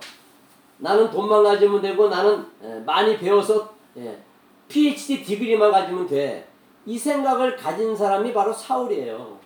[0.77, 4.21] 나는 돈만 가지면 되고 나는 에, 많이 배워서 예,
[4.67, 6.47] PhD 디그리만 가지면 돼.
[6.86, 9.39] 이 생각을 가진 사람이 바로 사울이에요.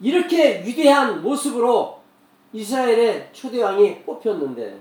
[0.00, 2.00] 이렇게 위대한 모습으로
[2.52, 4.80] 이스라엘의 초대왕이 뽑혔는데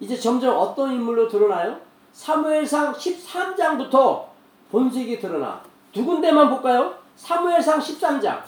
[0.00, 1.80] 이제 점점 어떤 인물로 드러나요?
[2.12, 4.26] 사무엘상 13장부터
[4.70, 5.62] 본색이 드러나.
[5.92, 6.98] 두 군데만 볼까요?
[7.16, 8.42] 사무엘상 13장.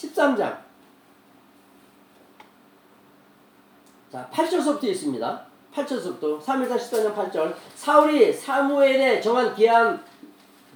[0.00, 0.58] 13장.
[4.10, 5.46] 자, 8절서부터 있습니다.
[5.74, 7.54] 8절서부터 3일상 14장 8절.
[7.74, 10.02] 사울이 사무엘의 정한 기한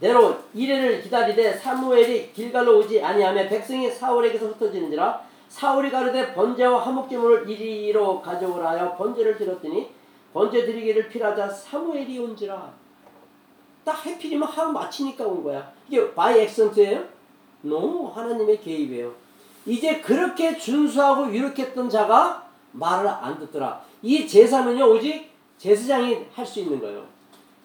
[0.01, 8.21] 대로 이래를 기다리되 사무엘이 길갈로 오지 아니하며 백성이 사울에게서 흩어지는지라 사울이 가로되 번제와 화목제물을 이리로
[8.21, 9.89] 가져오라 하여 번제를 드렸더니
[10.33, 12.73] 번제 드리기를 필하자 사무엘이 온지라
[13.85, 17.14] 딱 해필이면 하루 마치니까 온 거야 이게 by accident예요?
[17.65, 19.13] No 하나님의 개입이에요
[19.67, 26.81] 이제 그렇게 준수하고 유력했던 자가 말을 안 듣더라 이 제사는요 오직 제사장이 할 수 있는
[26.81, 27.05] 거예요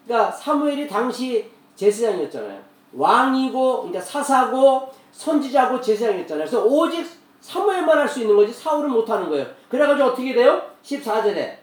[0.06, 2.60] 그러니까 사무엘이 당시 제사장이었잖아요.
[2.92, 6.46] 왕이고 그러니까 사사고 선지자고 제사장이었잖아요.
[6.46, 7.06] 그래서 오직
[7.40, 9.46] 사무엘만 할 수 있는 거지 사울은 못 하는 거예요.
[9.68, 10.60] 그래가지고 어떻게 돼요?
[10.82, 11.56] 14절에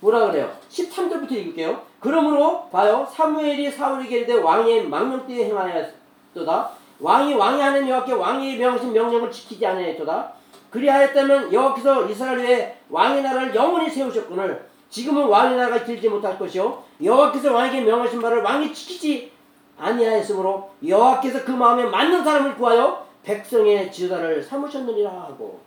[0.00, 0.50] 뭐라 그래요?
[0.70, 1.82] 13절부터 읽을게요.
[2.00, 3.06] 그러므로 봐요.
[3.12, 6.70] 사무엘이 사울에게 이르되 왕의 망령되이 행하였도다.
[7.02, 10.32] 왕이 왕이 하는 여호와께 왕이 명하신 명령을 지키지 아니하였도다.
[10.70, 17.52] 그리하였다면 여호와께서 이스라엘 위에 왕의 나라를 영원히 세우셨거늘 지금은 왕의 나라가 길지 못할 것이요 여호와께서
[17.52, 19.32] 왕에게 명하신 바를 왕이 지키지
[19.78, 25.60] 아니하였으므로 여호와께서 그 마음에 맞는 사람을 구하여 백성의 지도자를 삼으셨느니라 하고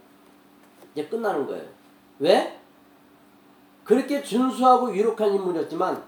[0.94, 1.64] 이제 끝나는 거예요.
[2.20, 2.60] 왜?
[3.84, 6.02] 그렇게 준수하고 유력한 인물이었지만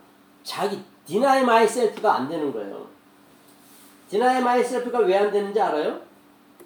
[0.43, 2.86] 자기 deny myself가 안 되는 거예요.
[4.09, 5.99] deny myself가 왜 안 되는지 알아요?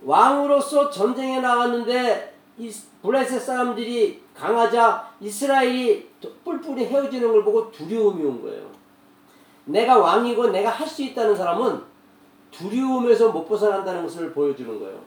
[0.03, 6.09] 왕으로서 전쟁에 나갔는데 이 블레셋 사람들이 강하자 이스라엘이
[6.43, 8.65] 뿔뿔이 헤어지는 걸 보고 두려움이 온 거예요.
[9.65, 11.81] 내가 왕이고 내가 할 수 있다는 사람은
[12.51, 14.99] 두려움에서 못 벗어난다는 것을 보여주는 거예요.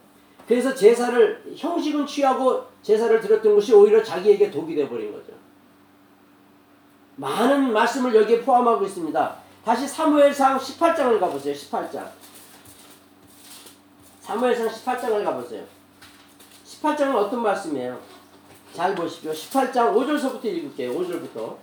[0.47, 5.33] 그래서 제사를 형식은 취하고 제사를 드렸던 것이 오히려 자기에게 독이 돼버린 거죠.
[7.17, 9.35] 많은 말씀을 여기에 포함하고 있습니다.
[9.63, 11.53] 다시 사무엘상 18장을 가보세요.
[11.53, 12.05] 18장.
[14.25, 15.63] 사무엘상 18장을 가보세요.
[16.65, 17.99] 18장은 어떤 말씀이에요?
[18.73, 19.31] 잘 보십시오.
[19.31, 20.93] 18장 5절서부터 읽을게요.
[20.93, 21.55] 5절부터.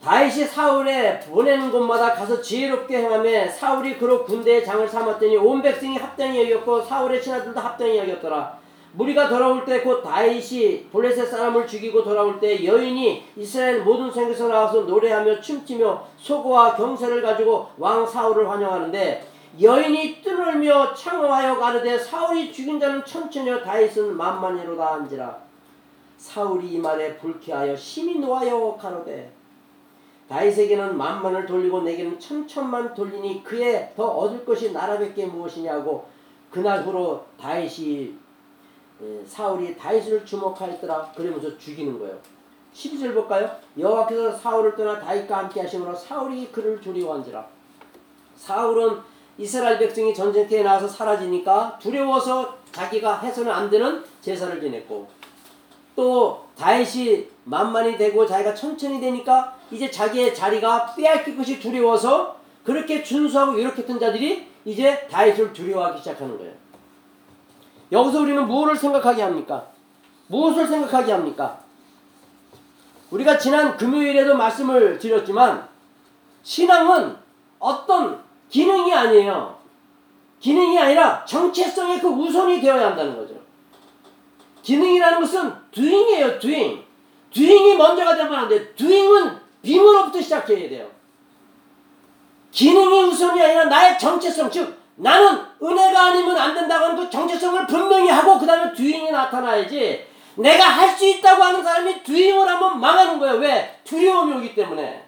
[0.00, 6.52] 다윗이 사울에 보내는 곳마다 가서 지혜롭게 행하며 사울이 그로 군대의 장을 삼았더니 온 백성이 합당히
[6.52, 8.58] 여겼고 사울의 신하들도 합당히 여겼더라.
[8.92, 14.82] 무리가 돌아올 때 곧 다윗이 블레셋 사람을 죽이고 돌아올 때 여인이 이스라엘 모든 성에서 나와서
[14.82, 23.04] 노래하며 춤추며 소고와 경세를 가지고 왕 사울을 환영하는데 여인이 뜨늘며 창호하여 가르되 사울이 죽인 자는
[23.04, 25.38] 천천히요 다윗은 만만히로다 한지라
[26.18, 29.32] 사울이 이 말에 불쾌하여 심히 노하여 가로되
[30.28, 36.08] 다윗에게는 만만을 돌리고 내게는 천천만 돌리니 그에 더 얻을 것이 나라밖에 무엇이냐고
[36.50, 38.14] 그날 후로 다윗이
[39.02, 42.16] 예, 사울이 다윗을 주목하였더라 그러면서 죽이는 거예요.
[42.72, 43.50] 12절 볼까요?
[43.78, 47.46] 여호와께서 사울을 떠나 다윗과 함께 하심으로 사울이 그를 두려워한지라
[48.36, 55.08] 사울은 이스라엘 백성이 전쟁터에 나와서 사라지니까 두려워서 자기가 해서는 안 되는 제사를 지냈고
[55.96, 63.58] 또 다윗이 만만히 되고 자기가 천천히 되니까 이제 자기의 자리가 빼앗길 것이 두려워서 그렇게 준수하고
[63.58, 66.52] 유력했던 자들이 이제 다윗을 두려워하기 시작하는 거예요.
[67.92, 69.66] 여기서 우리는 무엇을 생각하게 합니까?
[70.28, 71.60] 무엇을 생각하게 합니까?
[73.10, 75.68] 우리가 지난 금요일에도 말씀을 드렸지만
[76.42, 77.16] 신앙은
[77.58, 78.20] 어떤
[78.54, 79.58] 기능이 아니에요.
[80.38, 83.34] 기능이 아니라 정체성의 그 우선이 되어야 한다는 거죠.
[84.62, 86.84] 기능이라는 것은 doing이에요, doing.
[87.32, 88.72] doing이 먼저가 되면 안 돼.
[88.76, 90.86] doing은 빔으로부터 시작해야 돼요.
[92.52, 98.08] 기능이 우선이 아니라 나의 정체성, 즉 나는 은혜가 아니면 안 된다고 하는 그 정체성을 분명히
[98.08, 103.34] 하고 그 다음에 doing이 나타나야지 내가 할 수 있다고 하는 사람이 doing을 하면 망하는 거예요.
[103.38, 103.80] 왜?
[103.82, 105.03] 두려움이 오기 때문에.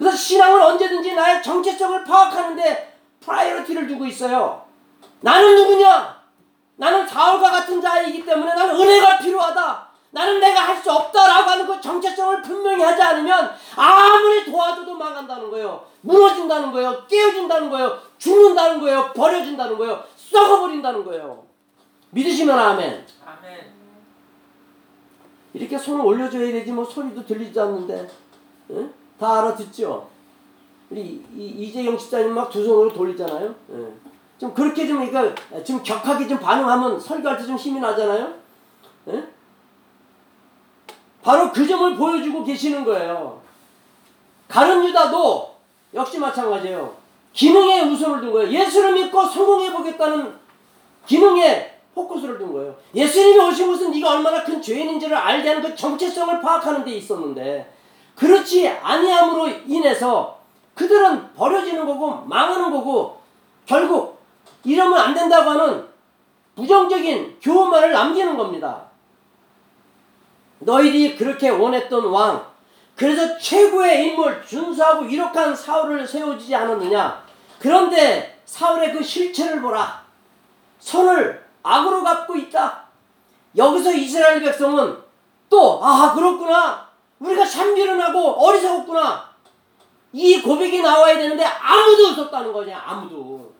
[0.00, 4.64] 그래서 신앙은 언제든지 나의 정체성을 파악하는데 priority를 두고 있어요.
[5.20, 6.18] 나는 누구냐?
[6.76, 9.88] 나는 사울과 같은 자이기 때문에 나는 은혜가 필요하다.
[10.12, 15.84] 나는 내가 할 수 없다라고 하는 그 정체성을 분명히 하지 않으면 아무리 도와줘도 망한다는 거예요.
[16.00, 17.06] 무너진다는 거예요.
[17.06, 17.98] 깨어진다는 거예요.
[18.16, 19.12] 죽는다는 거예요.
[19.12, 20.02] 버려진다는 거예요.
[20.16, 21.44] 썩어버린다는 거예요.
[22.08, 23.06] 믿으시면 아멘.
[23.26, 23.72] 아멘.
[25.52, 28.08] 이렇게 손을 올려줘야 되지 뭐 소리도 들리지 않는데
[28.70, 28.94] 응?
[29.20, 30.08] 다 알아듣죠?
[30.90, 33.54] 우리 이, 이재영 집사님 막 두 손으로 돌리잖아요.
[33.70, 34.00] 응.
[34.38, 38.32] 좀 그렇게 좀 그러니까 좀 격하게 좀 반응하면 설교할 때 좀 힘이 나잖아요.
[39.08, 39.28] 응?
[41.22, 43.40] 바로 그 점을 보여주고 계시는 거예요.
[44.48, 45.54] 가룟 유다도
[45.92, 46.96] 역시 마찬가지예요.
[47.34, 48.50] 기능에 우선을 둔 거예요.
[48.50, 50.32] 예수를 믿고 성공해 보겠다는
[51.06, 52.74] 기능에 포커스를 둔 거예요.
[52.94, 57.70] 예수님이 오신 것은 네가 얼마나 큰 죄인인지를 알게 하는 그 정체성을 파악하는 데 있었는데
[58.20, 60.38] 그렇지 아니함으로 인해서
[60.74, 63.18] 그들은 버려지는 거고 망하는 거고
[63.64, 64.20] 결국
[64.62, 65.88] 이러면 안 된다고 하는
[66.54, 68.82] 부정적인 교훈만을 남기는 겁니다.
[70.58, 72.44] 너희들이 그렇게 원했던 왕,
[72.94, 77.24] 그래서 최고의 인물, 준수하고 이룩한 사울을 세워주지 않았느냐?
[77.58, 80.04] 그런데 사울의 그 실체를 보라.
[80.78, 82.84] 손을 악으로 갚고 있다.
[83.56, 84.98] 여기서 이스라엘 백성은
[85.48, 86.89] 또, 아, 그렇구나.
[87.20, 89.30] 우리가 참기른하고 어리석었구나.
[90.12, 93.52] 이 고백이 나와야 되는데 아무도 없었다는 거냐, 아무도.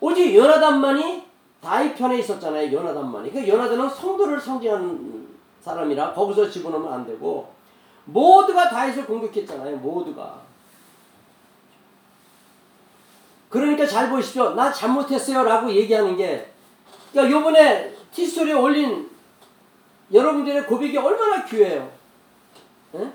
[0.00, 1.22] 오직 요나단만이
[1.60, 2.72] 다윗 편에 있었잖아요.
[2.72, 3.30] 요나단만이.
[3.32, 5.28] 그 요나단은 성도를 상징하는
[5.60, 7.52] 사람이라 거기서 집어넣으면 안 되고
[8.04, 9.76] 모두가 다윗을 공격했잖아요.
[9.76, 10.40] 모두가.
[13.48, 14.54] 그러니까 잘 보십시오.
[14.54, 16.52] 나 잘못했어요라고 얘기하는 게
[17.12, 19.11] 그러니까 요번에 티스토리에 올린
[20.12, 21.90] 여러분들의 고백이 얼마나 귀해요.
[22.94, 23.12] 예?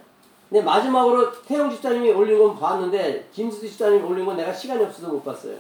[0.50, 5.24] 네, 마지막으로 태영 집사님이 올린 건 봤는데 김수도 집사님이 올린 건 내가 시간이 없어서 못
[5.24, 5.58] 봤어요.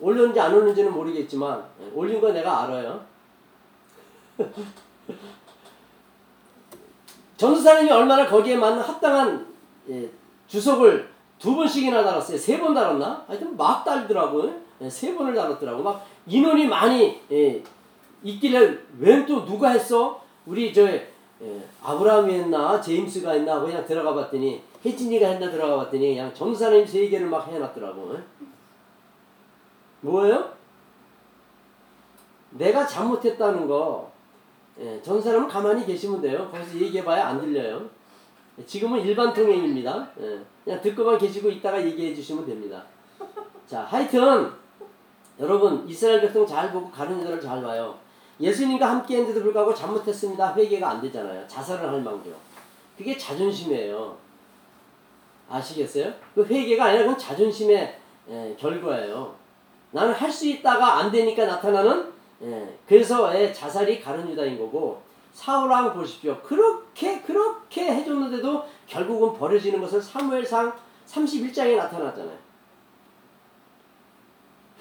[0.00, 3.04] 올렸는지 안 올렸는지는 모르겠지만 예, 올린 거 내가 알아요.
[7.36, 9.46] 전도사님이 얼마나 거기에 맞는 합당한
[9.90, 10.08] 예,
[10.48, 11.08] 주석을
[11.38, 12.38] 두 번씩이나 달았어요.
[12.38, 13.24] 세 번 달았나?
[13.28, 14.54] 하여튼 막 달더라고요.
[14.82, 15.82] 예, 세 번을 달았더라고.
[15.82, 17.62] 막 인원이 많이 예,
[18.22, 20.22] 있길래 웬 또 누가 했어?
[20.46, 26.32] 우리 저 예, 아브라함이 했나 제임스가 했나 그냥 들어가 봤더니 혜진이가 했나 들어가 봤더니 그냥
[26.32, 28.14] 전도사님 세 개를 막 해놨더라고.
[28.14, 28.22] 예.
[30.00, 30.50] 뭐예요?
[32.50, 34.10] 내가 잘못했다는 거
[34.78, 36.48] 예, 전 사람은 가만히 계시면 돼요.
[36.50, 37.88] 거기서 얘기해봐야 안 들려요.
[38.66, 40.10] 지금은 일반 통행입니다.
[40.20, 42.84] 예, 그냥 듣고만 계시고 있다가 얘기해 주시면 됩니다.
[43.66, 44.50] 자, 하여튼
[45.38, 47.98] 여러분 이스라엘 백성 잘 보고 가는 자들을 잘 봐요.
[48.40, 50.54] 예수님과 함께 했는데도 불구하고 잘못했습니다.
[50.54, 51.46] 회개가 안 되잖아요.
[51.48, 52.32] 자살을 할 망정.
[52.96, 54.16] 그게 자존심이에요.
[55.48, 56.12] 아시겠어요?
[56.34, 59.34] 그 회개가 아니라 그건 자존심의 예, 결과예요.
[59.92, 62.12] 나는 할 수 있다가 안 되니까 나타나는
[62.42, 65.00] 예, 그래서 예, 자살이 가는 유다인 거고
[65.32, 66.38] 사울왕 보십시오.
[66.42, 70.72] 그렇게 그렇게 해줬는데도 결국은 버려지는 것을 사무엘상
[71.06, 72.36] 31장에 나타났잖아요.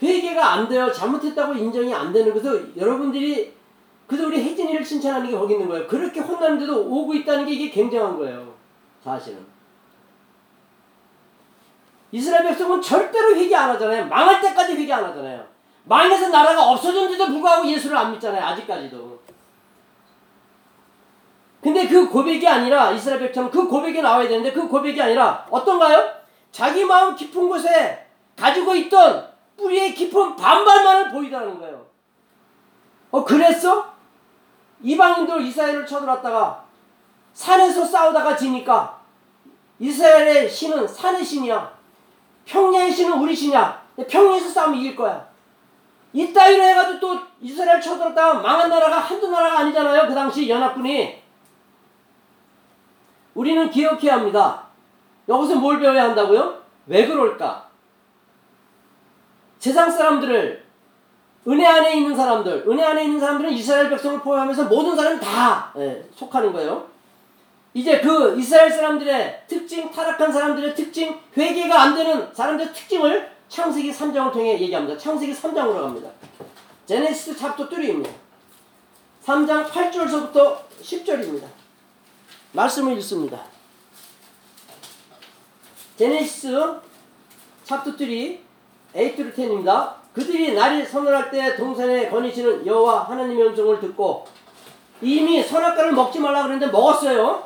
[0.02, 0.92] 회개가 안 돼요.
[0.92, 3.54] 잘못했다고 인정이 안 되는 것을 여러분들이
[4.08, 5.88] 그래서 우리 혜진이를 칭찬하는 게 거기 있는 거예요.
[5.88, 8.54] 그렇게 혼나는데도 오고 있다는 게 이게 굉장한 거예요.
[9.04, 9.46] 사실은.
[12.12, 14.08] 이스라엘 백성은 절대로 회개 안 하잖아요.
[14.08, 15.46] 망할 때까지 회개 안 하잖아요.
[15.86, 18.44] 망해서 나라가 없어졌는데도 불구하고 예수를 안 믿잖아요.
[18.44, 19.20] 아직까지도.
[21.62, 26.12] 근데 그 고백이 아니라 이스라엘 백성은 그 고백이 나와야 되는데 그 고백이 아니라 어떤가요?
[26.52, 31.86] 자기 마음 깊은 곳에 가지고 있던 뿌리의 깊은 반발만을 보이라는 거예요.
[33.12, 33.94] 어 그랬어?
[34.82, 36.66] 이방인들 이스라엘을 쳐들었다가
[37.34, 39.00] 산에서 싸우다가 지니까
[39.80, 41.76] 이스라엘의 신은 산의 신이야.
[42.46, 43.84] 평야의 신은 우리 신이야.
[44.08, 45.28] 평야에서 싸우면 이길 거야.
[46.14, 50.08] 이 따위로 해가지고 또 이스라엘 쳐들었다가 망한 나라가 한두 나라가 아니잖아요.
[50.08, 51.22] 그 당시 연합군이.
[53.34, 54.68] 우리는 기억해야 합니다.
[55.28, 56.64] 여기서 뭘 배워야 한다고요?
[56.88, 57.65] 왜 그럴까?
[59.66, 60.64] 세상 사람들을
[61.48, 66.06] 은혜 안에 있는 사람들, 은혜 안에 있는 사람들은 이스라엘 백성을 포함해서 모든 사람 다 예,
[66.16, 66.88] 속하는 거예요.
[67.74, 74.32] 이제 그 이스라엘 사람들의 특징, 타락한 사람들의 특징, 회개가 안 되는 사람들의 특징을 창세기 3장을
[74.32, 74.96] 통해 얘기합니다.
[75.00, 76.12] 창세기 3장으로 갑니다.
[76.86, 78.12] 제네시스 챕터 3입니다.
[79.26, 81.48] 3장 8절서부터 10절입니다.
[82.52, 83.44] 말씀을 읽습니다.
[85.98, 86.52] 제네시스
[87.64, 88.45] 챕터 3
[88.96, 89.94] 8 10입니다.
[90.14, 94.26] 그들이 날이 서늘할 때 동산에 거니시는 여호와 하나님의 음성을 듣고
[95.02, 97.44] 이미 선악과를 먹지 말라 그랬는데 먹었어요.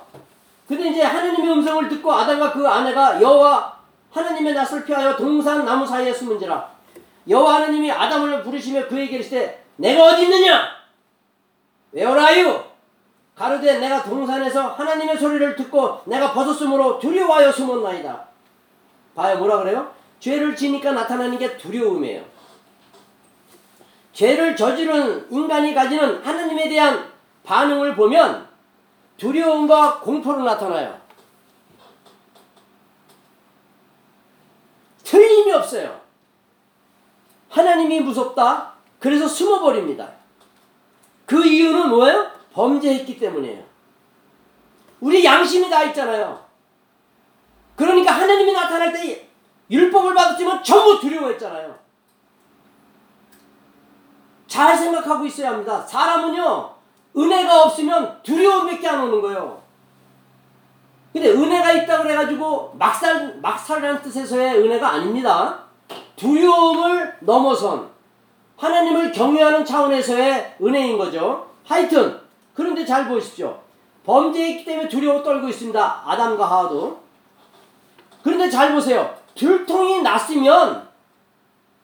[0.67, 3.79] 근데 이제 하나님의 음성을 듣고 아담과 그 아내가 여호와
[4.11, 6.69] 하나님의 낯을 피하여 동산 나무 사이에 숨은지라
[7.27, 10.67] 여호와 하나님이 아담을 부르시며 그에게 이르시되 내가 어디 있느냐
[11.91, 12.61] 외오라유
[13.35, 18.25] 가로되 내가 동산에서 하나님의 소리를 듣고 내가 벗었으므로 두려워하여 숨었나이다
[19.15, 19.98] 봐요 뭐라 그래요?
[20.19, 22.23] 죄를 지니까 나타나는 게 두려움이에요
[24.13, 27.09] 죄를 저지른 인간이 가지는 하나님에 대한
[27.43, 28.49] 반응을 보면
[29.17, 30.99] 두려움과 공포로 나타나요.
[35.03, 36.01] 틀림이 없어요.
[37.49, 38.73] 하나님이 무섭다.
[38.99, 40.11] 그래서 숨어버립니다.
[41.25, 42.31] 그 이유는 뭐예요?
[42.53, 43.63] 범죄했기 때문이에요.
[44.99, 46.45] 우리 양심이 다 있잖아요.
[47.75, 49.28] 그러니까 하나님이 나타날 때
[49.69, 51.77] 율법을 받았지만 전부 두려워했잖아요.
[54.47, 55.81] 잘 생각하고 있어야 합니다.
[55.81, 56.73] 사람은요,
[57.15, 59.61] 은혜가 없으면 두려움밖에 안 오는 거예요.
[61.13, 65.63] 근데 은혜가 있다 그래가지고 막살, 막살이라는 뜻에서의 은혜가 아닙니다.
[66.15, 67.89] 두려움을 넘어선
[68.57, 71.49] 하나님을 경외하는 차원에서의 은혜인 거죠.
[71.65, 72.19] 하여튼,
[72.53, 73.59] 그런데 잘 보십시오.
[74.05, 76.03] 범죄했기 때문에 두려워 떨고 있습니다.
[76.05, 76.99] 아담과 하와도.
[78.23, 79.18] 그런데 잘 보세요.
[79.35, 80.89] 들통이 났으면,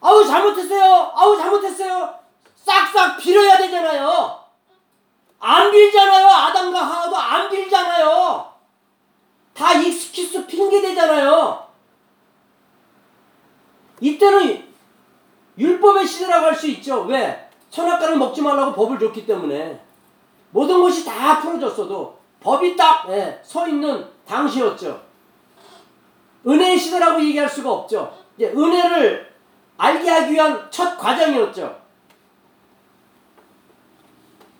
[0.01, 1.11] 아우, 잘못했어요.
[1.15, 2.13] 아우, 잘못했어요.
[2.55, 4.39] 싹싹 빌어야 되잖아요.
[5.39, 6.27] 안 빌잖아요.
[6.27, 8.53] 아담과 하와도 안 빌잖아요.
[9.53, 11.65] 다 excuse 핑계 대잖아요.
[14.01, 14.73] 이때는
[15.57, 17.03] 율법의 시대라고 할 수 있죠.
[17.03, 17.49] 왜?
[17.69, 19.81] 선악과를 먹지 말라고 법을 줬기 때문에
[20.51, 25.04] 모든 것이 다 풀어졌어도 법이 딱서 있는 당시였죠.
[26.47, 28.15] 은혜의 시대라고 얘기할 수가 없죠.
[28.37, 29.33] 이제 은혜를
[29.77, 31.81] 알게 하기 위한 첫 과정이었죠.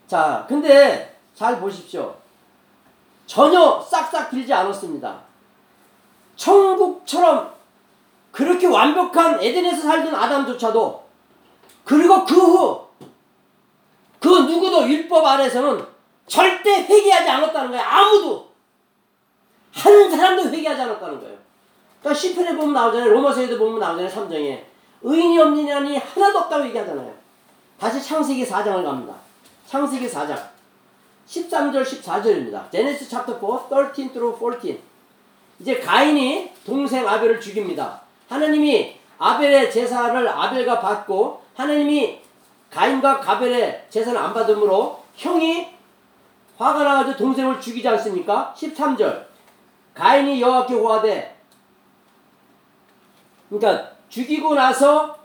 [0.08, 2.16] 자, 근데 잘 보십시오.
[3.26, 5.20] 전혀 싹싹 빌지 않았습니다.
[6.36, 7.54] 천국처럼
[8.32, 11.06] 그렇게 완벽한 에덴에서 살던 아담조차도
[11.86, 12.86] 그리고 그 후
[14.26, 15.86] 그 누구도 율법 아래서는
[16.26, 17.84] 절대 회개하지 않았다는 거예요.
[17.86, 18.50] 아무도
[19.72, 21.38] 한 사람도 회개하지 않았다는 거예요.
[22.06, 23.12] 그러니까 시편에 보면 나오잖아요.
[23.14, 24.08] 로마서에도 보면 나오잖아요.
[24.08, 24.62] 3장에.
[25.01, 27.12] 의인이 없느냐니 하나도 없다고 얘기하잖아요.
[27.80, 29.16] 다시 창세기 4장을 갑니다.
[29.66, 30.39] 창세기 4장.
[31.28, 32.72] 13절 14절입니다.
[32.72, 34.80] 제네시스 챕터 4 13 through 14.
[35.60, 37.99] 이제 가인이 동생 아벨을 죽입니다.
[38.30, 42.20] 하나님이 아벨의 제사를 아벨과 받고 하나님이
[42.70, 45.70] 가인과 가벨의 제사를 안 받으므로 형이
[46.58, 48.53] 화가 나가지고 동생을 죽이지 않습니까?
[48.56, 49.26] 13절.
[49.95, 51.35] 가인이 여호와께 고하되
[53.50, 55.18] 그러니까 죽이고 나서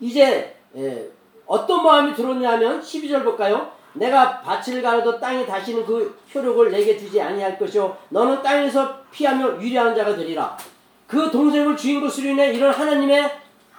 [0.00, 1.10] 이제 예,
[1.46, 3.72] 어떤 마음이 들었냐면 12절 볼까요?
[3.94, 9.94] 내가 밭을 가려도 땅에 다시는 그 효력을 내게 주지 아니할 것이요 너는 땅에서 피하며 유리한
[9.94, 10.56] 자가 되리라.
[11.06, 13.30] 그 동생을 죽인 것으로 인해 이런 하나님의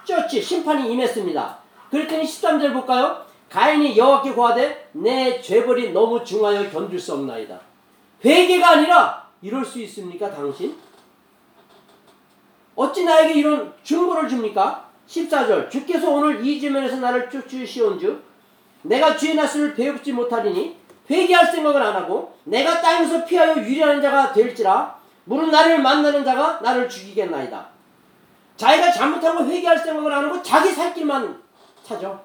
[0.06, 1.58] 쩌치 심판이 임했습니다.
[1.90, 3.26] 그랬더니 13절 볼까요?
[3.50, 7.60] 가인이 여호와께 고하되 내 죄벌이 너무 중하여 견딜 수 없나이다.
[8.24, 10.76] 회개가 아니라 이럴 수 있습니까 당신?
[12.76, 14.86] 어찌 나에게 이런 중보를 줍니까?
[15.08, 18.24] 14절 주께서 오늘 이 지면에서 나를 쫓으시온즉
[18.82, 20.78] 내가 주의 낯을 배웁지 못하리니
[21.10, 24.96] 회개할 생각을 안 하고 내가 땅에서 피하여 유리하는 자가 될지라
[25.26, 27.68] 무릇 나를 만나는 자가 나를 죽이겠나이다.
[28.58, 31.42] 자기가 잘못한 거 회개할 생각을 안 하고 자기 살 길만
[31.84, 32.20] 찾아.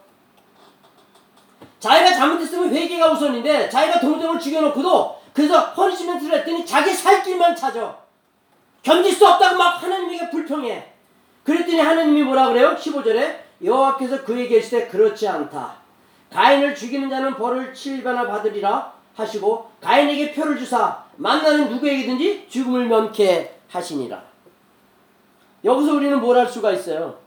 [1.78, 7.96] 자기가 잘못했으면 회개가 우선인데 자기가 동생을 죽여놓고도 그래서 허니시멘트를 했더니 자기 살 길만 찾아.
[8.82, 10.92] 견딜 수 없다고 막 하나님에게 불평해.
[11.44, 12.76] 그랬더니 하나님이 뭐라 그래요?
[12.78, 15.74] 15절에 여호와께서 그에게 이르시되 그렇지 않다.
[16.32, 24.22] 가인을 죽이는 자는 벌을 7배나 받으리라 하시고 가인에게 표를 주사 만나는 누구에게든지 죽음을 면케 하시니라.
[25.64, 27.18] 여기서 우리는 뭘 할 수가 있어요?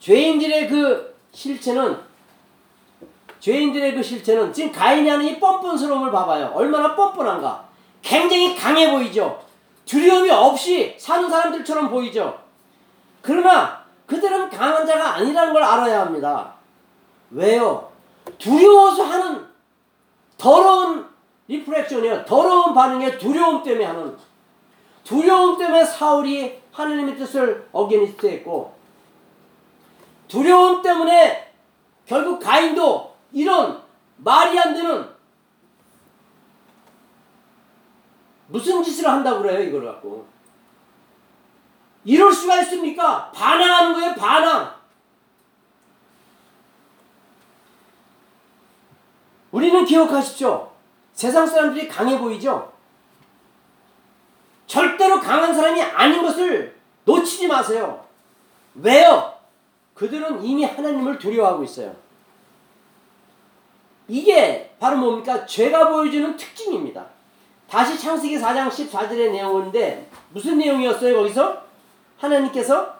[0.00, 1.96] 죄인들의 그 실체는
[3.38, 6.52] 죄인들의 그 실체는 지금 가인이 하는 이 뻔뻔스러움을 봐봐요.
[6.54, 7.68] 얼마나 뻔뻔한가.
[8.00, 9.40] 굉장히 강해 보이죠.
[9.92, 12.40] 두려움이 없이 사는 사람들처럼 보이죠.
[13.20, 16.54] 그러나 그들은 강한 자가 아니라는 걸 알아야 합니다.
[17.30, 17.92] 왜요?
[18.38, 19.46] 두려워서 하는
[20.38, 21.06] 더러운
[21.46, 22.24] reflection이에요.
[22.24, 24.16] 더러운 반응에 두려움 때문에 하는
[25.04, 28.74] 두려움 때문에 사울이 하나님의 뜻을 어기니스트했고
[30.26, 31.52] 두려움 때문에
[32.06, 33.82] 결국 가인도 이런
[34.16, 35.11] 말이 안 되는
[38.52, 40.26] 무슨 짓을 한다고 그래요 이걸 갖고
[42.04, 43.30] 이럴 수가 있습니까?
[43.32, 44.74] 반항하는 거예요 반항
[49.52, 50.70] 우리는 기억하십시오
[51.14, 52.72] 세상 사람들이 강해 보이죠?
[54.66, 58.04] 절대로 강한 사람이 아닌 것을 놓치지 마세요
[58.74, 59.34] 왜요?
[59.94, 61.96] 그들은 이미 하나님을 두려워하고 있어요
[64.08, 65.46] 이게 바로 뭡니까?
[65.46, 67.21] 죄가 보여주는 특징입니다
[67.72, 71.62] 다시 창세기 4장 14절의 내용인데 무슨 내용이었어요 거기서?
[72.18, 72.94] 하나님께서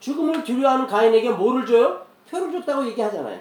[0.00, 2.04] 죽음을 두려워하는 가인에게 뭐를 줘요?
[2.28, 3.38] 표를 줬다고 얘기하잖아요.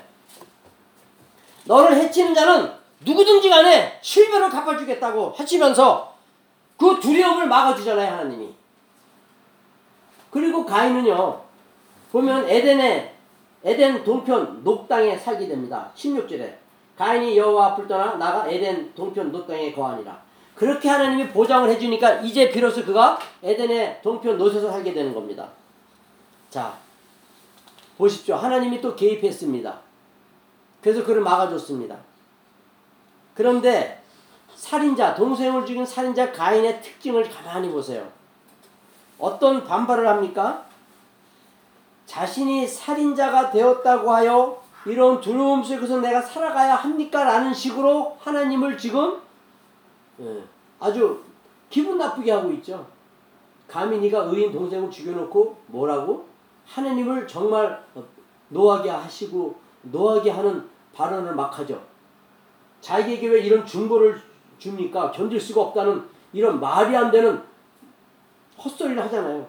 [1.66, 6.16] 너를 해치는 자는 누구든지 간에 실별을 갚아주겠다고 하시면서
[6.78, 8.54] 그 두려움을 막아주잖아요 하나님이.
[10.30, 11.42] 그리고 가인은요
[12.12, 13.16] 보면 에덴에
[13.64, 15.92] 에덴 동편 녹당에 살게 됩니다.
[15.96, 16.54] 16절에
[16.96, 20.27] 가인이 여호와 앞을 떠나 나가 에덴 동편 녹당에 거하니라.
[20.58, 25.48] 그렇게 하나님이 보장을 해주니까 이제 비로소 그가 에덴의 동편 노에서 살게 되는 겁니다.
[26.50, 26.74] 자,
[27.96, 28.36] 보십시오.
[28.36, 29.80] 하나님이 또 개입했습니다.
[30.82, 31.96] 그래서 그를 막아줬습니다.
[33.36, 34.02] 그런데
[34.56, 38.08] 살인자, 동생을 죽인 살인자 가인의 특징을 가만히 보세요.
[39.20, 40.66] 어떤 반발을 합니까?
[42.08, 47.24] 자신이 살인자가 되었다고 하여 이런 두려움 속에서 내가 살아가야 합니까?
[47.24, 49.27] 라는 식으로 하나님을 지금
[50.20, 50.44] 예,
[50.80, 51.24] 아주
[51.70, 52.86] 기분 나쁘게 하고 있죠.
[53.68, 56.28] 감히 네가 의인 동생을 죽여놓고 뭐라고?
[56.66, 57.84] 하나님을 정말
[58.50, 61.82] 노하게 하시고 노하게 하는 발언을 막 하죠.
[62.82, 64.22] 자기에게 왜 이런 중보를
[64.58, 65.12] 줍니까?
[65.12, 67.42] 견딜 수가 없다는 이런 말이 안 되는
[68.58, 69.48] 헛소리를 하잖아요.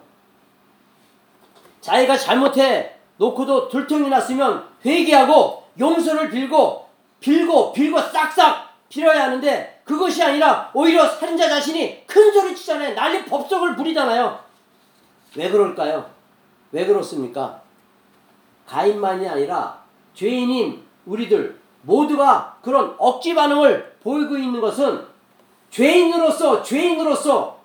[1.81, 6.87] 자기가 잘못해 놓고도 들통이 났으면 회개하고 용서를 빌고
[7.19, 12.95] 빌고 빌고 싹싹 빌어야 하는데 그것이 아니라 오히려 살인자 자신이 큰 소리 치잖아요.
[12.95, 14.39] 난리 법석을 부리잖아요.
[15.35, 16.09] 왜 그럴까요?
[16.71, 17.61] 왜 그렇습니까?
[18.67, 19.79] 가인만이 아니라
[20.13, 25.05] 죄인인 우리들 모두가 그런 억지 반응을 보이고 있는 것은
[25.69, 27.59] 죄인으로서 죄인으로서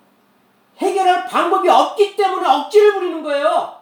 [0.79, 3.75] 해결할 방법이 없기 때문에 억지를 부리는 거예요.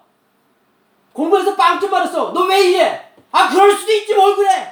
[1.12, 2.32] 공부해서 빵점 맞았어.
[2.32, 3.12] 너 왜 이래?
[3.32, 4.71] 아 그럴 수도 있지 뭘 그래?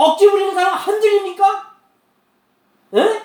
[0.00, 1.74] 억지 부리는 사람 한둘입니까?
[2.94, 3.22] 에?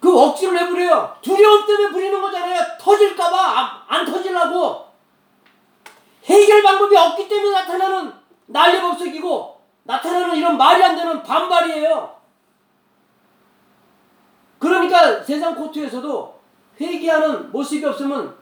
[0.00, 1.16] 그 억지로 왜 부려요?
[1.22, 2.60] 두려움 때문에 부리는 거잖아요.
[2.80, 4.84] 터질까봐 안, 안 터질라고.
[6.24, 8.12] 해결 방법이 없기 때문에 나타나는
[8.46, 12.16] 난리법석이고 나타나는 이런 말이 안 되는 반발이에요.
[14.58, 16.40] 그러니까 세상 코트에서도
[16.80, 18.36] 회개하는 모습이 없으면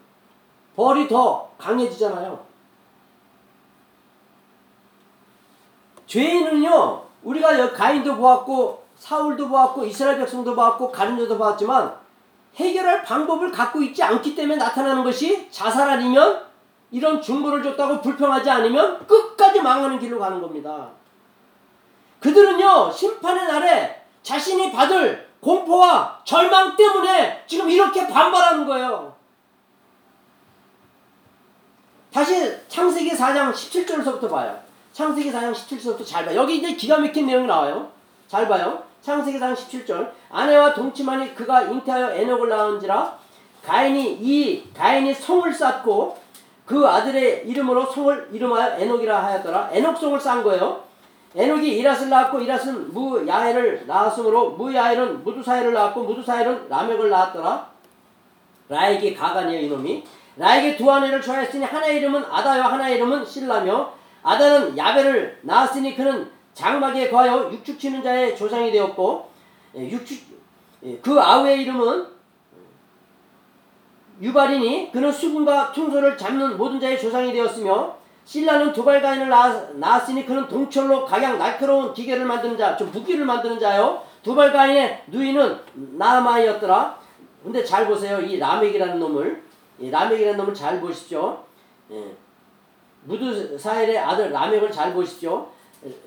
[0.74, 2.51] 벌이 더 강해지잖아요.
[6.22, 11.96] 죄인은요, 우리가 여- 가인도 보았고, 사울도 보았고, 이스라엘 백성도 보았고, 가룟자도 보았지만,
[12.56, 16.44] 해결할 방법을 갖고 있지 않기 때문에 나타나는 것이 자살 아니면
[16.90, 20.90] 이런 중보를 줬다고 불평하지 않으면 끝까지 망하는 길로 가는 겁니다.
[22.20, 29.16] 그들은요, 심판의 날에 자신이 받을 공포와 절망 때문에 지금 이렇게 반발하는 거예요.
[32.12, 34.61] 다시 창세기 4장 17절서부터 봐요.
[34.92, 36.36] 창세기 4장 17절부터 잘 봐요.
[36.36, 37.90] 여기 이제 기가 막힌 내용이 나와요.
[38.28, 38.82] 잘 봐요.
[39.00, 40.10] 창세기 4장 17절.
[40.30, 43.18] 아내와 동침하니 그가 잉태하여 에녹을 낳은지라
[43.64, 46.18] 가인이 이 가인이 성을 쌓고
[46.66, 49.70] 그 아들의 이름으로 성을 이름하여 에녹이라 하였더라.
[49.72, 50.82] 에녹성을 쌓은 거예요.
[51.34, 57.72] 에녹이 이랏을 낳았고 이랏은 무야헬을 낳았으므로 무야헬은 무두사헬을 낳았고 무두사헬은 라멕을 낳았더라.
[58.68, 60.04] 라에게 가가니요 이놈이
[60.36, 63.92] 라에게 두 아내를 좋아했으니 하나의 이름은 아다요 하나의 이름은 실라며
[64.22, 69.28] 아다는 야벨을 낳았으니 그는 장막에 거하여 육축 치는 자의 조상이 되었고
[69.76, 70.20] 예, 육축
[70.84, 72.06] 예, 그 아우의 이름은
[74.20, 81.04] 유발이니 그는 수금과 퉁소를 잡는 모든 자의 조상이 되었으며 신라는 두발가인을 낳았- 낳았으니 그는 동철로
[81.04, 84.02] 각양 날카로운 기계를 만드는 자, 좀 무기를 만드는 자요.
[84.22, 87.00] 두발가인의 누이는 나마이였더라.
[87.42, 88.20] 근데 잘 보세요.
[88.20, 89.42] 이 라멕이라는 놈을
[89.80, 91.42] 이 라멕이라는 놈을 잘 보십시오.
[91.90, 92.14] 예.
[93.04, 95.48] 무드사엘의 아들 라멕을 잘 보십시오.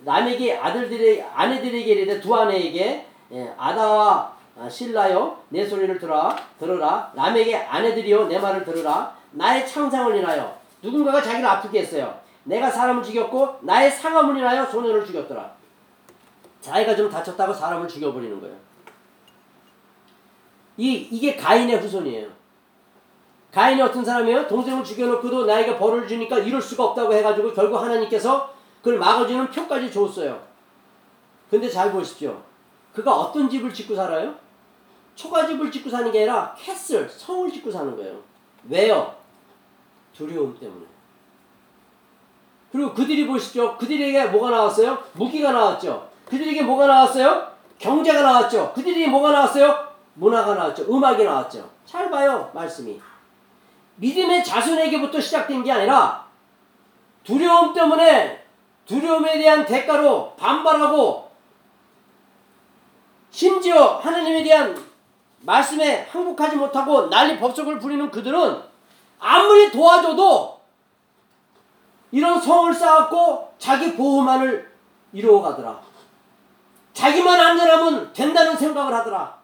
[0.05, 7.55] 라멕이 아들들의 아내들에게 이르되 두 아내에게 예, 아다와 아, 실라요 내 소리를 들어라 들으라 라멕의
[7.55, 12.17] 아내들이요 내 말을 들으라 나의 창상을 인하여 누군가가 자기를 아프게 했어요.
[12.45, 15.53] 내가 사람을 죽였고 나의 상함을 인하여 소년을 죽였더라.
[16.61, 18.55] 자기가 좀 다쳤다고 사람을 죽여버리는 거예요.
[20.77, 22.27] 이 이게 가인의 후손이에요.
[23.55, 24.49] 가인이 어떤 사람이에요?
[24.49, 30.43] 동생을 죽여놓고도 나에게 벌을 주니까 이럴 수가 없다고 해가지고 결국 하나님께서 그걸 막아주는 표까지 줬어요.
[31.49, 32.37] 근데 잘 보십시오.
[32.93, 34.35] 그가 어떤 집을 짓고 살아요?
[35.15, 38.19] 초가집을 짓고 사는 게 아니라 캐슬, 성을 짓고 사는 거예요.
[38.69, 39.15] 왜요?
[40.13, 40.85] 두려움 때문에.
[42.73, 43.77] 그리고 그들이 보십시오.
[43.77, 45.01] 그들에게 뭐가 나왔어요?
[45.13, 46.09] 무기가 나왔죠.
[46.25, 47.53] 그들에게 뭐가 나왔어요?
[47.79, 48.73] 경제가 나왔죠.
[48.75, 49.93] 그들이 뭐가 나왔어요?
[50.15, 50.83] 문화가 나왔죠.
[50.93, 51.69] 음악이 나왔죠.
[51.85, 52.51] 잘 봐요.
[52.53, 52.99] 말씀이.
[53.95, 56.25] 믿음의 자손에게부터 시작된 게 아니라
[57.23, 58.45] 두려움 때문에
[58.85, 61.31] 두려움에 대한 대가로 반발하고
[63.31, 64.75] 심지어 하나님에 대한
[65.41, 68.61] 말씀에 항복하지 못하고 난리 법석을 부리는 그들은
[69.19, 70.61] 아무리 도와줘도
[72.11, 74.71] 이런 성을 쌓았고 자기 보호만을
[75.13, 75.79] 이루어 가더라.
[76.93, 79.37] 자기만 안전하면 된다는 생각을 하더라.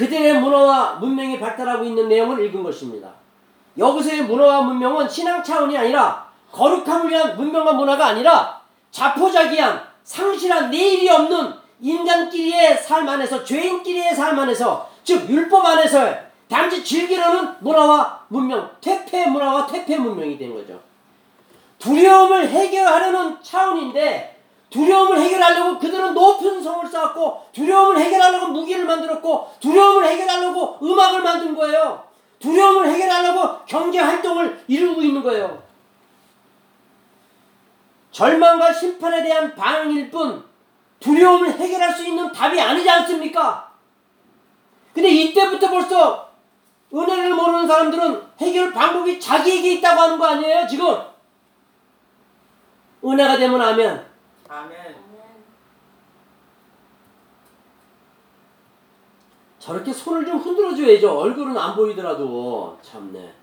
[0.00, 3.10] 그들의 문화와 문명이 발달하고 있는 내용을 읽은 것입니다.
[3.76, 11.52] 여기서의 문화와 문명은 신앙 차원이 아니라 거룩함을 위한 문명과 문화가 아니라 자포자기한 상실한 내일이 없는
[11.82, 16.14] 인간끼리의 삶 안에서 죄인끼리의 삶 안에서 즉 율법 안에서
[16.48, 20.80] 단지 즐기려는 문화와 문명 퇴폐 문화와 퇴폐 문명이 된 거죠.
[21.78, 24.39] 두려움을 해결하려는 차원인데
[24.70, 32.04] 두려움을 해결하려고 그들은 높은 성을 쌓았고 두려움을 해결하려고 무기를 만들었고 두려움을 해결하려고 음악을 만든 거예요.
[32.38, 35.62] 두려움을 해결하려고 경제 활동을 이루고 있는 거예요.
[38.12, 40.44] 절망과 심판에 대한 반응일 뿐
[41.00, 43.70] 두려움을 해결할 수 있는 답이 아니지 않습니까?
[44.94, 46.30] 근데 이때부터 벌써
[46.92, 50.96] 은혜를 모르는 사람들은 해결 방법이 자기에게 있다고 하는 거 아니에요, 지금?
[53.04, 54.09] 은혜가 되면 아멘.
[54.50, 54.96] 아멘.
[59.60, 61.18] 저렇게 손을 좀 흔들어 줘야죠.
[61.18, 63.34] 얼굴은 안 보이더라도 참네.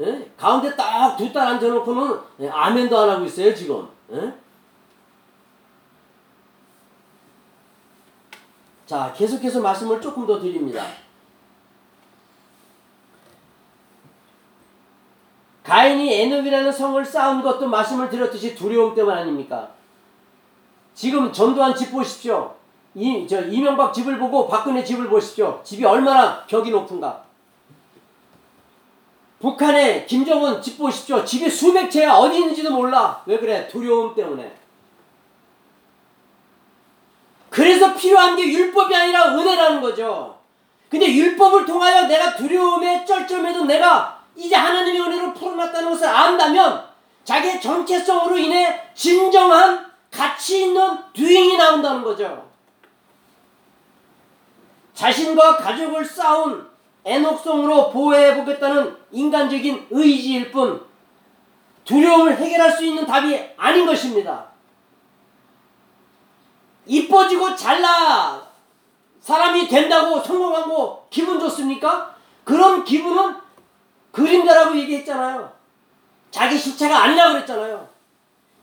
[0.00, 0.30] 예?
[0.36, 3.88] 가운데 딱 두 딸 앉혀놓고는 예, 아멘도 안 하고 있어요 지금.
[4.12, 4.34] 예?
[8.84, 10.84] 자 계속해서 말씀을 조금 더 드립니다.
[15.64, 19.70] 가인이 에녹이라는 성을 쌓은 것도 말씀을 드렸듯이 두려움 때문 아닙니까?
[20.96, 22.56] 지금 전두환 집 보십시오.
[22.94, 25.60] 이, 저 이명박 집을 보고 박근혜 집을 보십시오.
[25.62, 27.22] 집이 얼마나 벽이 높은가.
[29.38, 31.22] 북한의 김정은 집 보십시오.
[31.22, 33.22] 집이 수백 채야 어디 있는지도 몰라.
[33.26, 33.68] 왜 그래?
[33.68, 34.56] 두려움 때문에.
[37.50, 40.38] 그래서 필요한 게 율법이 아니라 은혜라는 거죠.
[40.88, 46.86] 근데 율법을 통하여 내가 두려움에 쩔쩔매도 내가 이제 하나님의 은혜로 풀어놨다는 것을 안다면
[47.24, 49.85] 자기의 정체성으로 인해 진정한
[50.16, 52.48] 가치 있는 듀잉이 나온다는 거죠.
[54.94, 56.66] 자신과 가족을 쌓은
[57.04, 60.84] 애녹성으로 보호해 보겠다는 인간적인 의지일 뿐
[61.84, 64.46] 두려움을 해결할 수 있는 답이 아닌 것입니다.
[66.86, 68.42] 이뻐지고 잘나
[69.20, 72.16] 사람이 된다고 성공하고 기분 좋습니까?
[72.42, 73.36] 그런 기분은
[74.12, 75.52] 그림자라고 얘기했잖아요.
[76.30, 77.95] 자기 실체가 아니라 그랬잖아요.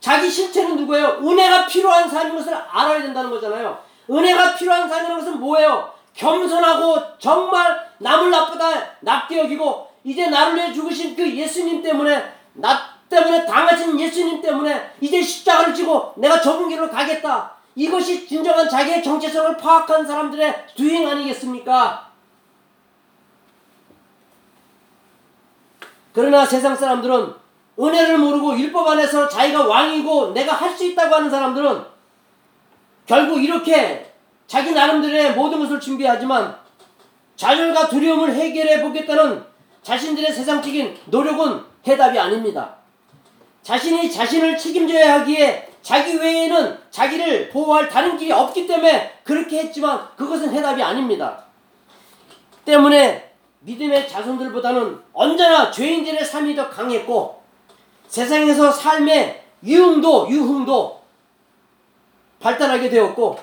[0.04, 1.18] 자기 실체는 누구예요?
[1.22, 3.82] 은혜가 필요한 삶인 것을 알아야 된다는 거잖아요.
[4.10, 5.94] 은혜가 필요한 삶이라는 것은 뭐예요?
[6.12, 13.46] 겸손하고 정말 남을 나쁘다 납게 여기고 이제 나를 위해 죽으신 그 예수님 때문에 나 때문에
[13.46, 17.54] 당하신 예수님 때문에 이제 십자가를 지고 내가 좁은 길로 가겠다.
[17.74, 22.10] 이것이 진정한 자기의 정체성을 파악한 사람들의 두행 아니겠습니까?
[26.12, 27.43] 그러나 세상 사람들은
[27.78, 31.84] 은혜를 모르고 율법 안에서 자기가 왕이고 내가 할 수 있다고 하는 사람들은
[33.06, 34.12] 결국 이렇게
[34.46, 36.56] 자기 나름대로의 모든 것을 준비하지만
[37.36, 39.44] 좌절과 두려움을 해결해 보겠다는
[39.82, 42.76] 자신들의 세상적인 노력은 해답이 아닙니다.
[43.62, 50.52] 자신이 자신을 책임져야 하기에 자기 외에는 자기를 보호할 다른 길이 없기 때문에 그렇게 했지만 그것은
[50.52, 51.44] 해답이 아닙니다.
[52.64, 57.43] 때문에 믿음의 자손들보다는 언제나 죄인들의 삶이 더 강했고
[58.14, 61.02] 세상에서 삶의 유흥도 유흥도
[62.38, 63.36] 발달하게 되었고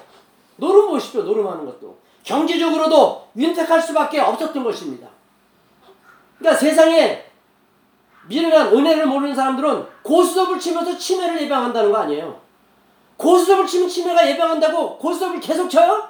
[0.56, 1.24] 노름 보십시오.
[1.24, 5.10] 노름하는 것도 경제적으로도 윤택할 수밖에 없었던 것입니다.
[6.38, 7.26] 그러니까 세상에
[8.30, 12.40] 미련한 은혜를 모르는 사람들은 고스톱을 치면서 치매를 예방한다는 거 아니에요.
[13.18, 16.10] 고스톱을 치면 치매가 예방한다고 고스톱을 계속 쳐요?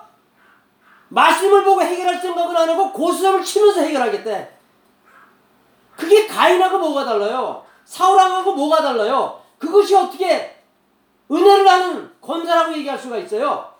[1.10, 4.52] 말씀을 보고 해결할 생각은 안 하고 고스톱을 치면서 해결하겠대.
[5.98, 7.71] 그게 가인하고 뭐가 달라요?
[7.86, 9.42] 사울왕하고 뭐가 달라요?
[9.58, 10.58] 그것이 어떻게
[11.30, 13.72] 은혜를 하는 권사라고 얘기할 수가 있어요?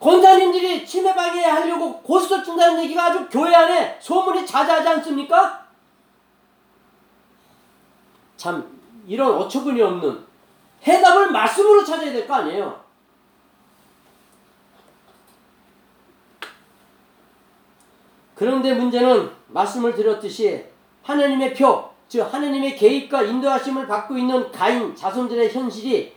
[0.00, 5.66] 권사님들이 치매 방해 하려고 고스톱 친다는 얘기가 아주 교회 안에 소문이 자자하지 않습니까?
[8.36, 10.26] 참 이런 어처구니 없는
[10.86, 12.84] 해답을 말씀으로 찾아야 될 거 아니에요.
[18.34, 20.64] 그런데 문제는 말씀을 드렸듯이
[21.02, 26.14] 하나님의 표, 즉 하나님의 개입과 인도하심을 받고 있는 가인 자손들의 현실이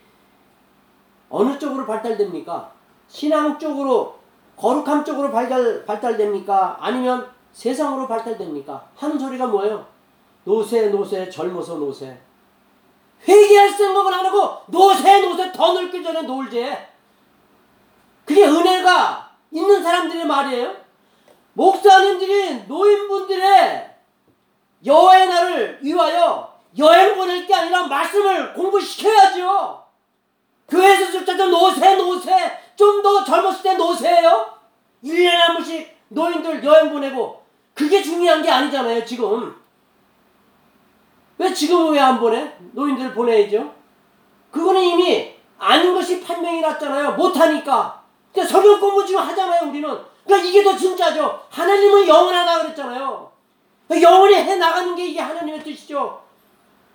[1.29, 2.71] 어느 쪽으로 발달됩니까?
[3.07, 4.19] 신앙 쪽으로
[4.55, 6.77] 거룩함 쪽으로 발달 발달됩니까?
[6.79, 8.89] 아니면 세상으로 발달됩니까?
[8.95, 9.85] 하는 소리가 뭐예요?
[10.43, 12.17] 노세 노세 젊어서 노세
[13.27, 16.87] 회개할 생각을 안 하고 노세 노세 더 늙기 전에 놀재
[18.25, 20.75] 그게 은혜가 있는 사람들의 말이에요
[21.53, 23.90] 목사님들이 노인분들의
[24.85, 29.83] 여호와의 날을 위하여 여행 보낼 게 아니라 말씀을 공부시켜야죠
[30.69, 34.53] 교회에서조차도 노세 노세 좀 더 젊었을 때 노세예요
[35.03, 37.41] 1년에 한 번씩 노인들 여행 보내고
[37.73, 39.55] 그게 중요한 게 아니잖아요 지금
[41.37, 42.53] 왜 지금은 왜 안 보내?
[42.73, 43.73] 노인들 보내야죠.
[44.51, 47.13] 그거는 이미 아는 것이 판명이 났잖아요.
[47.13, 48.03] 못하니까.
[48.31, 49.89] 그러니까 성경 공부 지금 하잖아요, 우리는.
[50.23, 51.41] 그러니까 이게 더 진짜죠.
[51.49, 53.30] 하나님은 영원하다 그랬잖아요.
[53.99, 56.21] 영원히 해 나가는 게 이게 하나님의 뜻이죠.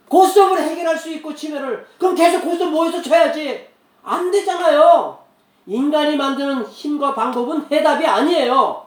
[0.09, 3.69] 고스톱을 해결할 수 있고 치매를 그럼 계속 고스톱 모여서 쳐야지.
[4.05, 5.19] 안 되잖아요.
[5.67, 8.87] 인간이 만드는 힘과 방법은 해답이 아니에요.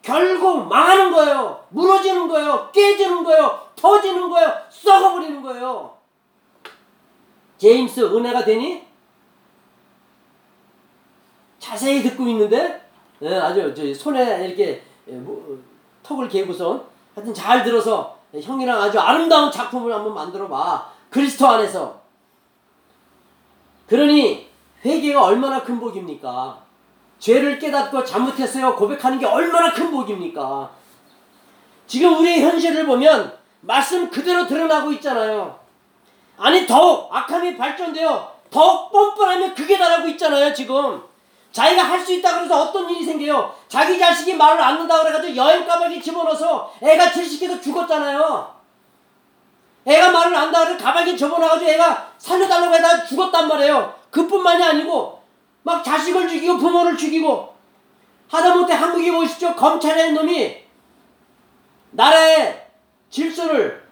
[0.00, 1.64] 결국 망하는 거예요.
[1.68, 2.70] 무너지는 거예요.
[2.72, 3.66] 깨지는 거예요.
[3.76, 4.52] 터지는 거예요.
[4.70, 5.94] 썩어버리는 거예요.
[7.58, 8.86] 제임스 은혜가 되니?
[11.58, 12.88] 자세히 듣고 있는데
[13.22, 15.58] 예, 아주 저 손에 이렇게 예, 뭐,
[16.02, 20.86] 턱을 개고서 하여튼 잘 들어서 형이랑 아주 아름다운 작품을 한번 만들어 봐.
[21.08, 21.98] 그리스도 안에서.
[23.88, 24.46] 그러니
[24.84, 26.58] 회개가 얼마나 큰 복입니까?
[27.18, 30.70] 죄를 깨닫고 잘못했어요 고백하는 게 얼마나 큰 복입니까?
[31.86, 35.58] 지금 우리의 현실을 보면 말씀 그대로 드러나고 있잖아요.
[36.36, 41.02] 아니 더욱 악함이 발전되어 더욱 뻔뻔하면 그게 나라고 있잖아요 지금.
[41.52, 43.54] 자기가 할 수 있다 그래서 어떤 일이 생겨요.
[43.68, 48.54] 자기 자식이 말을 안 듣는다 그래가지고 여행 가방에 집어넣어서 애가 질식해서 죽었잖아요.
[49.86, 53.94] 애가 말을 안 한다 그래서 가방에 접어놔가지고 애가 살려달라고 해다 죽었단 말이에요.
[54.10, 55.22] 그뿐만이 아니고
[55.62, 57.54] 막 자식을 죽이고 부모를 죽이고
[58.28, 59.54] 하다못해 한국에 보십시오.
[59.54, 60.56] 검찰의 놈이
[61.92, 62.66] 나라의
[63.10, 63.86] 질서를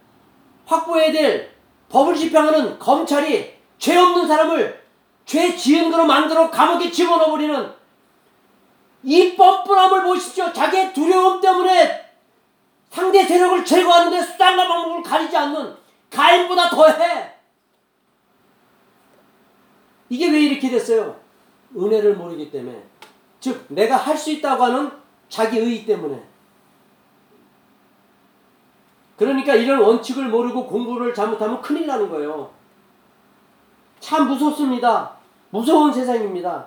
[0.67, 1.55] 확보해야 될
[1.89, 4.84] 법을 집행하는 검찰이 죄 없는 사람을
[5.25, 7.73] 죄 지은 대로 만들어 감옥에 집어넣어 버리는
[9.03, 10.53] 이 뻔뻔함을 보십시오.
[10.53, 12.05] 자기의 두려움 때문에
[12.91, 15.77] 상대 세력을 제거하는데 수단과 방법을 가리지 않는
[16.11, 17.35] 가인보다 더해.
[20.09, 21.19] 이게 왜 이렇게 됐어요?
[21.77, 22.85] 은혜를 모르기 때문에.
[23.41, 24.91] 즉, 내가 할 수 있다고 하는
[25.29, 26.23] 자기 의의 때문에.
[29.17, 32.53] 그러니까 이런 원칙을 모르고 공부를 잘못하면 큰일 나는 거예요.
[34.01, 35.14] 참 무섭습니다.
[35.55, 36.67] 무서운 세상입니다.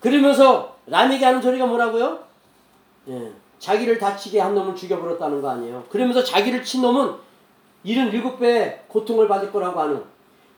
[0.00, 2.18] 그러면서 라멕이 하는 소리가 뭐라고요?
[3.08, 5.84] 예, 자기를 다치게 한 놈을 죽여버렸다는 거 아니에요.
[5.88, 7.14] 그러면서 자기를 친 놈은
[7.86, 10.02] 77배 고통을 받을 거라고 하는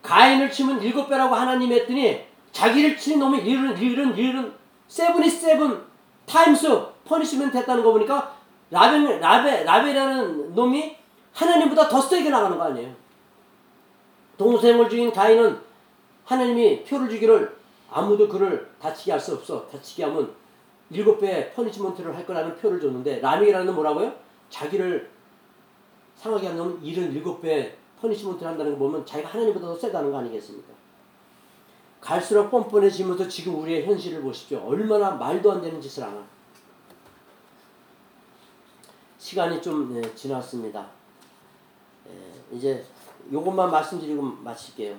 [0.01, 4.53] 가인을 치면 7배라고 하나님이 했더니 자기를 치는 놈이 1은 1은 1은
[4.89, 5.83] 세븐이 세븐
[6.25, 8.35] 타임스 퍼니시멘트 했다는 거 보니까
[8.71, 10.97] 라멕 라멕 라멕이라는 놈이
[11.35, 12.95] 하나님보다 더 세게 나가는 거 아니에요.
[14.39, 15.66] 동생을 죽인 가인은
[16.27, 17.57] 하나님이 표를 주기를
[17.91, 19.67] 아무도 그를 다치게 할 수 없어.
[19.69, 20.35] 다치게 하면
[20.91, 24.13] 일곱 배 punishment를 할 거라는 표를 줬는데 라멕이라는 놈 뭐라고요?
[24.51, 25.11] 자기를
[26.17, 30.75] 상하게 하는 놈은 일흔일곱 배 punishment를 한다는 거 보면 자기가 하나님보다 더 세다는 거 아니겠습니까?
[32.01, 34.59] 갈수록 뻔뻔해지면서 지금 우리의 현실을 보십시오.
[34.67, 36.25] 얼마나 말도 안 되는 짓을 하나.
[39.19, 40.87] 시간이 좀 네, 지났습니다.
[42.09, 42.85] 예, 이제
[43.33, 44.97] 요것만 말씀드리고 마칠게요.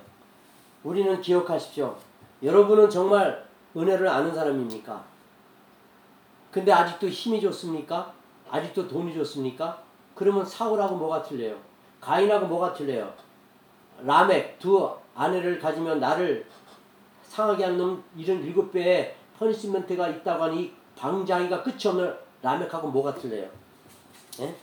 [0.87, 1.97] 우리는 기억하십시오.
[2.41, 5.03] 여러분은 정말 은혜를 아는 사람입니까?
[6.49, 8.13] 근데 아직도 힘이 좋습니까?
[8.49, 9.83] 아직도 돈이 좋습니까?
[10.15, 11.57] 그러면 사울하고 뭐가 틀려요?
[11.99, 13.13] 가인하고 뭐가 틀려요?
[13.99, 16.47] 라멕 두 아내를 가지면 나를
[17.23, 23.49] 상하게 한 놈 일흔일곱 배의 punishment가 있다고 하니 이 방장이가 끝이 없는 라멕하고 뭐가 틀려요?
[24.39, 24.55] 예?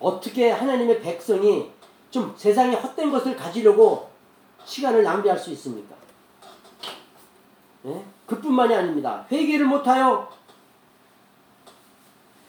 [0.00, 1.70] 어떻게 하나님의 백성이
[2.12, 4.10] 좀 세상에 헛된 것을 가지려고
[4.66, 5.96] 시간을 낭비할 수 있습니까?
[7.86, 8.04] 예?
[8.26, 9.26] 그뿐만이 아닙니다.
[9.32, 10.30] 회개를 못하여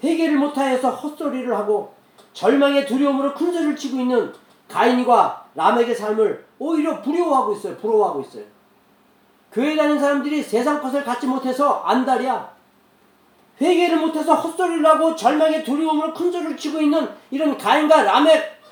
[0.03, 1.95] 회개를 못하여서 헛소리를 하고
[2.33, 4.33] 절망의 두려움으로 큰 소리를 치고 있는
[4.67, 7.77] 가인과 람에게 삶을 오히려 부러워하고 있어요.
[7.77, 8.43] 부러워하고 있어요.
[9.53, 12.51] 교회 다니는 사람들이 세상 것을 갖지 못해서 안달이야.
[13.61, 18.62] 회개를 못해서 헛소리를 하고 절망의 두려움으로 큰 소리를 치고 있는 이런 가인과 람의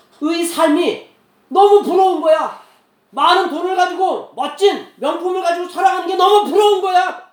[0.45, 1.09] 삶이
[1.47, 2.61] 너무 부러운 거야.
[3.09, 7.31] 많은 돈을 가지고 멋진 명품을 가지고 살아가는 게 너무 부러운 거야.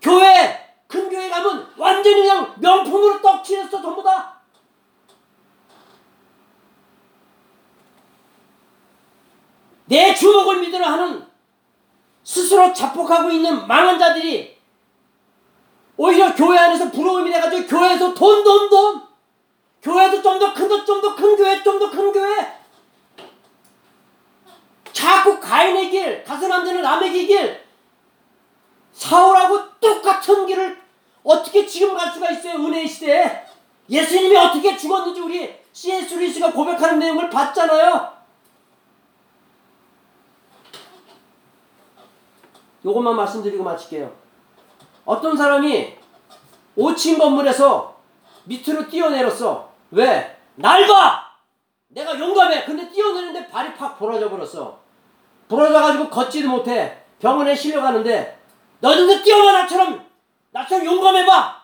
[0.00, 4.38] 교회 큰 교회 가면 완전히 그냥 명품으로 떡칠했어 전부 다.
[9.86, 11.26] 내 주먹을 믿으려 하는
[12.22, 14.58] 스스로 자폭하고 있는 망한 자들이
[15.96, 19.07] 오히려 교회 안에서 부러움이 돼가지고 교회에서 돈 돈 돈
[19.88, 22.58] 교회도 좀 더큰것좀더 큰 교회 좀 더 큰 교회
[24.92, 27.64] 자꾸 가인의 길 가슴 안 되는 남의 길
[28.92, 30.80] 사울하고 똑같은 길을
[31.22, 33.44] 어떻게 지금 갈 수가 있어요 은혜의 시대에
[33.88, 36.14] 예수님이 어떻게 죽었는지 우리 C.S.
[36.14, 38.12] 루이스가 고백하는 내용을 봤잖아요
[42.84, 44.14] 요것만 말씀드리고 마칠게요
[45.04, 45.96] 어떤 사람이
[46.76, 47.96] 5층 건물에서
[48.44, 49.67] 밑으로 뛰어내렸어.
[49.90, 50.36] 왜?
[50.56, 51.26] 날 봐!
[51.88, 52.64] 내가 용감해.
[52.64, 54.78] 근데 뛰어내리는데 발이 팍 부러져 버렸어.
[55.48, 57.02] 부러져가지고 걷지도 못해.
[57.18, 58.38] 병원에 실려가는데
[58.80, 60.06] 너희들도 뛰어봐 나처럼
[60.50, 61.62] 나처럼 용감해봐.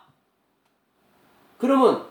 [1.59, 2.07] 그러면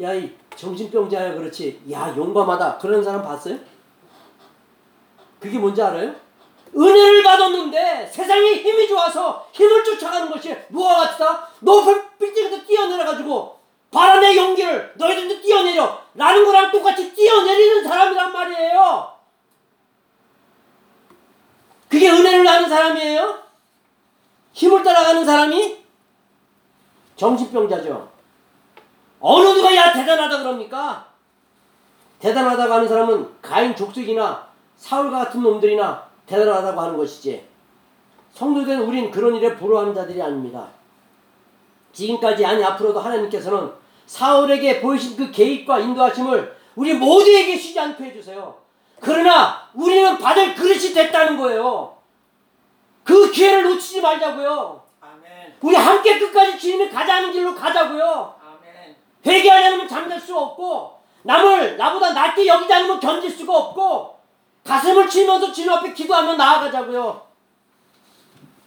[0.00, 1.82] 야 이 정신병자야 그렇지.
[1.90, 2.78] 야 용감하다.
[2.78, 3.58] 그런 사람 봤어요?
[5.40, 6.14] 그게 뭔지 알아요?
[6.74, 11.48] 은혜를 받았는데 세상에 힘이 좋아서 힘을 쫓아가는 것이 무엇 같다?
[11.60, 13.58] 높은 빌딩에서 뛰어내려가지고
[13.90, 19.12] 바람의 용기를 너희들도 뛰어내려 라는 거랑 똑같이 뛰어내리는 사람이란 말이에요.
[21.88, 23.42] 그게 은혜를 아는 사람이에요?
[24.52, 25.84] 힘을 따라가는 사람이?
[27.16, 28.10] 정신병자죠.
[29.20, 31.06] 어느 누가 야 대단하다 그럽니까?
[32.62, 34.46] 대단하다고 하는 사람은 가인 족속이나
[34.76, 37.46] 사울과 같은 놈들이나 대단하다고 하는 것이지.
[38.32, 40.68] 성도된 우린 그런 일에 부러워하는 자들이 아닙니다.
[41.92, 43.72] 지금까지 아니 앞으로도 하나님께서는
[44.06, 48.54] 사울에게 보이신 그 계획과 인도하심을 우리 모두에게 쉬지 않게 해주세요.
[49.00, 51.96] 그러나 우리는 받을 그릇이 됐다는 거예요.
[53.04, 54.82] 그 기회를 놓치지 말자고요.
[55.00, 55.54] 아멘.
[55.60, 58.34] 우리 함께 끝까지 주님이 가자는 길로 가자고요.
[58.40, 58.96] 아멘.
[59.26, 64.18] 회개하지 않으면 잠들 수 없고 남을 나보다 낫게 여기지 않으면 견딜 수가 없고
[64.64, 67.22] 가슴을 치면서 주님 앞에 기도하며 나아가자고요.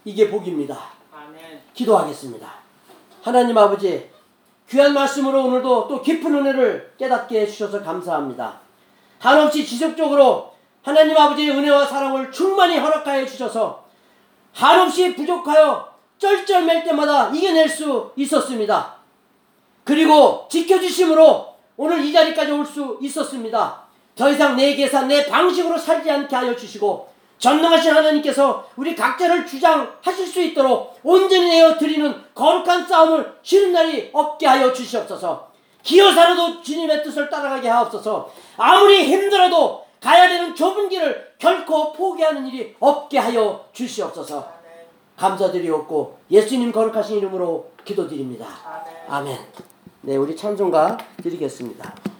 [0.04, 0.78] 이게 복입니다.
[1.12, 1.62] 아멘.
[1.74, 2.52] 기도하겠습니다.
[3.22, 4.10] 하나님 아버지
[4.68, 8.60] 귀한 말씀으로 오늘도 또 깊은 은혜를 깨닫게 해주셔서 감사합니다.
[9.18, 13.84] 한없이 지속적으로 하나님 아버지의 은혜와 사랑을 충만히 허락하여 주셔서
[14.52, 18.96] 한없이 부족하여 쩔쩔맬 때마다 이겨낼 수 있었습니다.
[19.84, 23.82] 그리고 지켜주심으로 오늘 이 자리까지 올 수 있었습니다.
[24.14, 27.08] 더 이상 내 계산, 내 방식으로 살지 않게 하여 주시고
[27.38, 34.46] 전능하신 하나님께서 우리 각자를 주장하실 수 있도록 온전히 내어 드리는 거룩한 싸움을 쉬는 날이 없게
[34.46, 35.50] 하여 주시옵소서.
[35.82, 38.32] 기어사라도 주님의 뜻을 따라가게 하옵소서.
[38.56, 44.56] 아무리 힘들어도 가야 되는 좁은 길을 결코 포기하는 일이 없게 하여 주시옵소서.
[45.16, 48.46] 감사드리옵고 예수님 거룩하신 이름으로 기도드립니다.
[49.08, 49.34] 아멘.
[49.34, 49.75] 아멘.
[50.06, 52.15] 네, 우리 찬송가 드리겠습니다.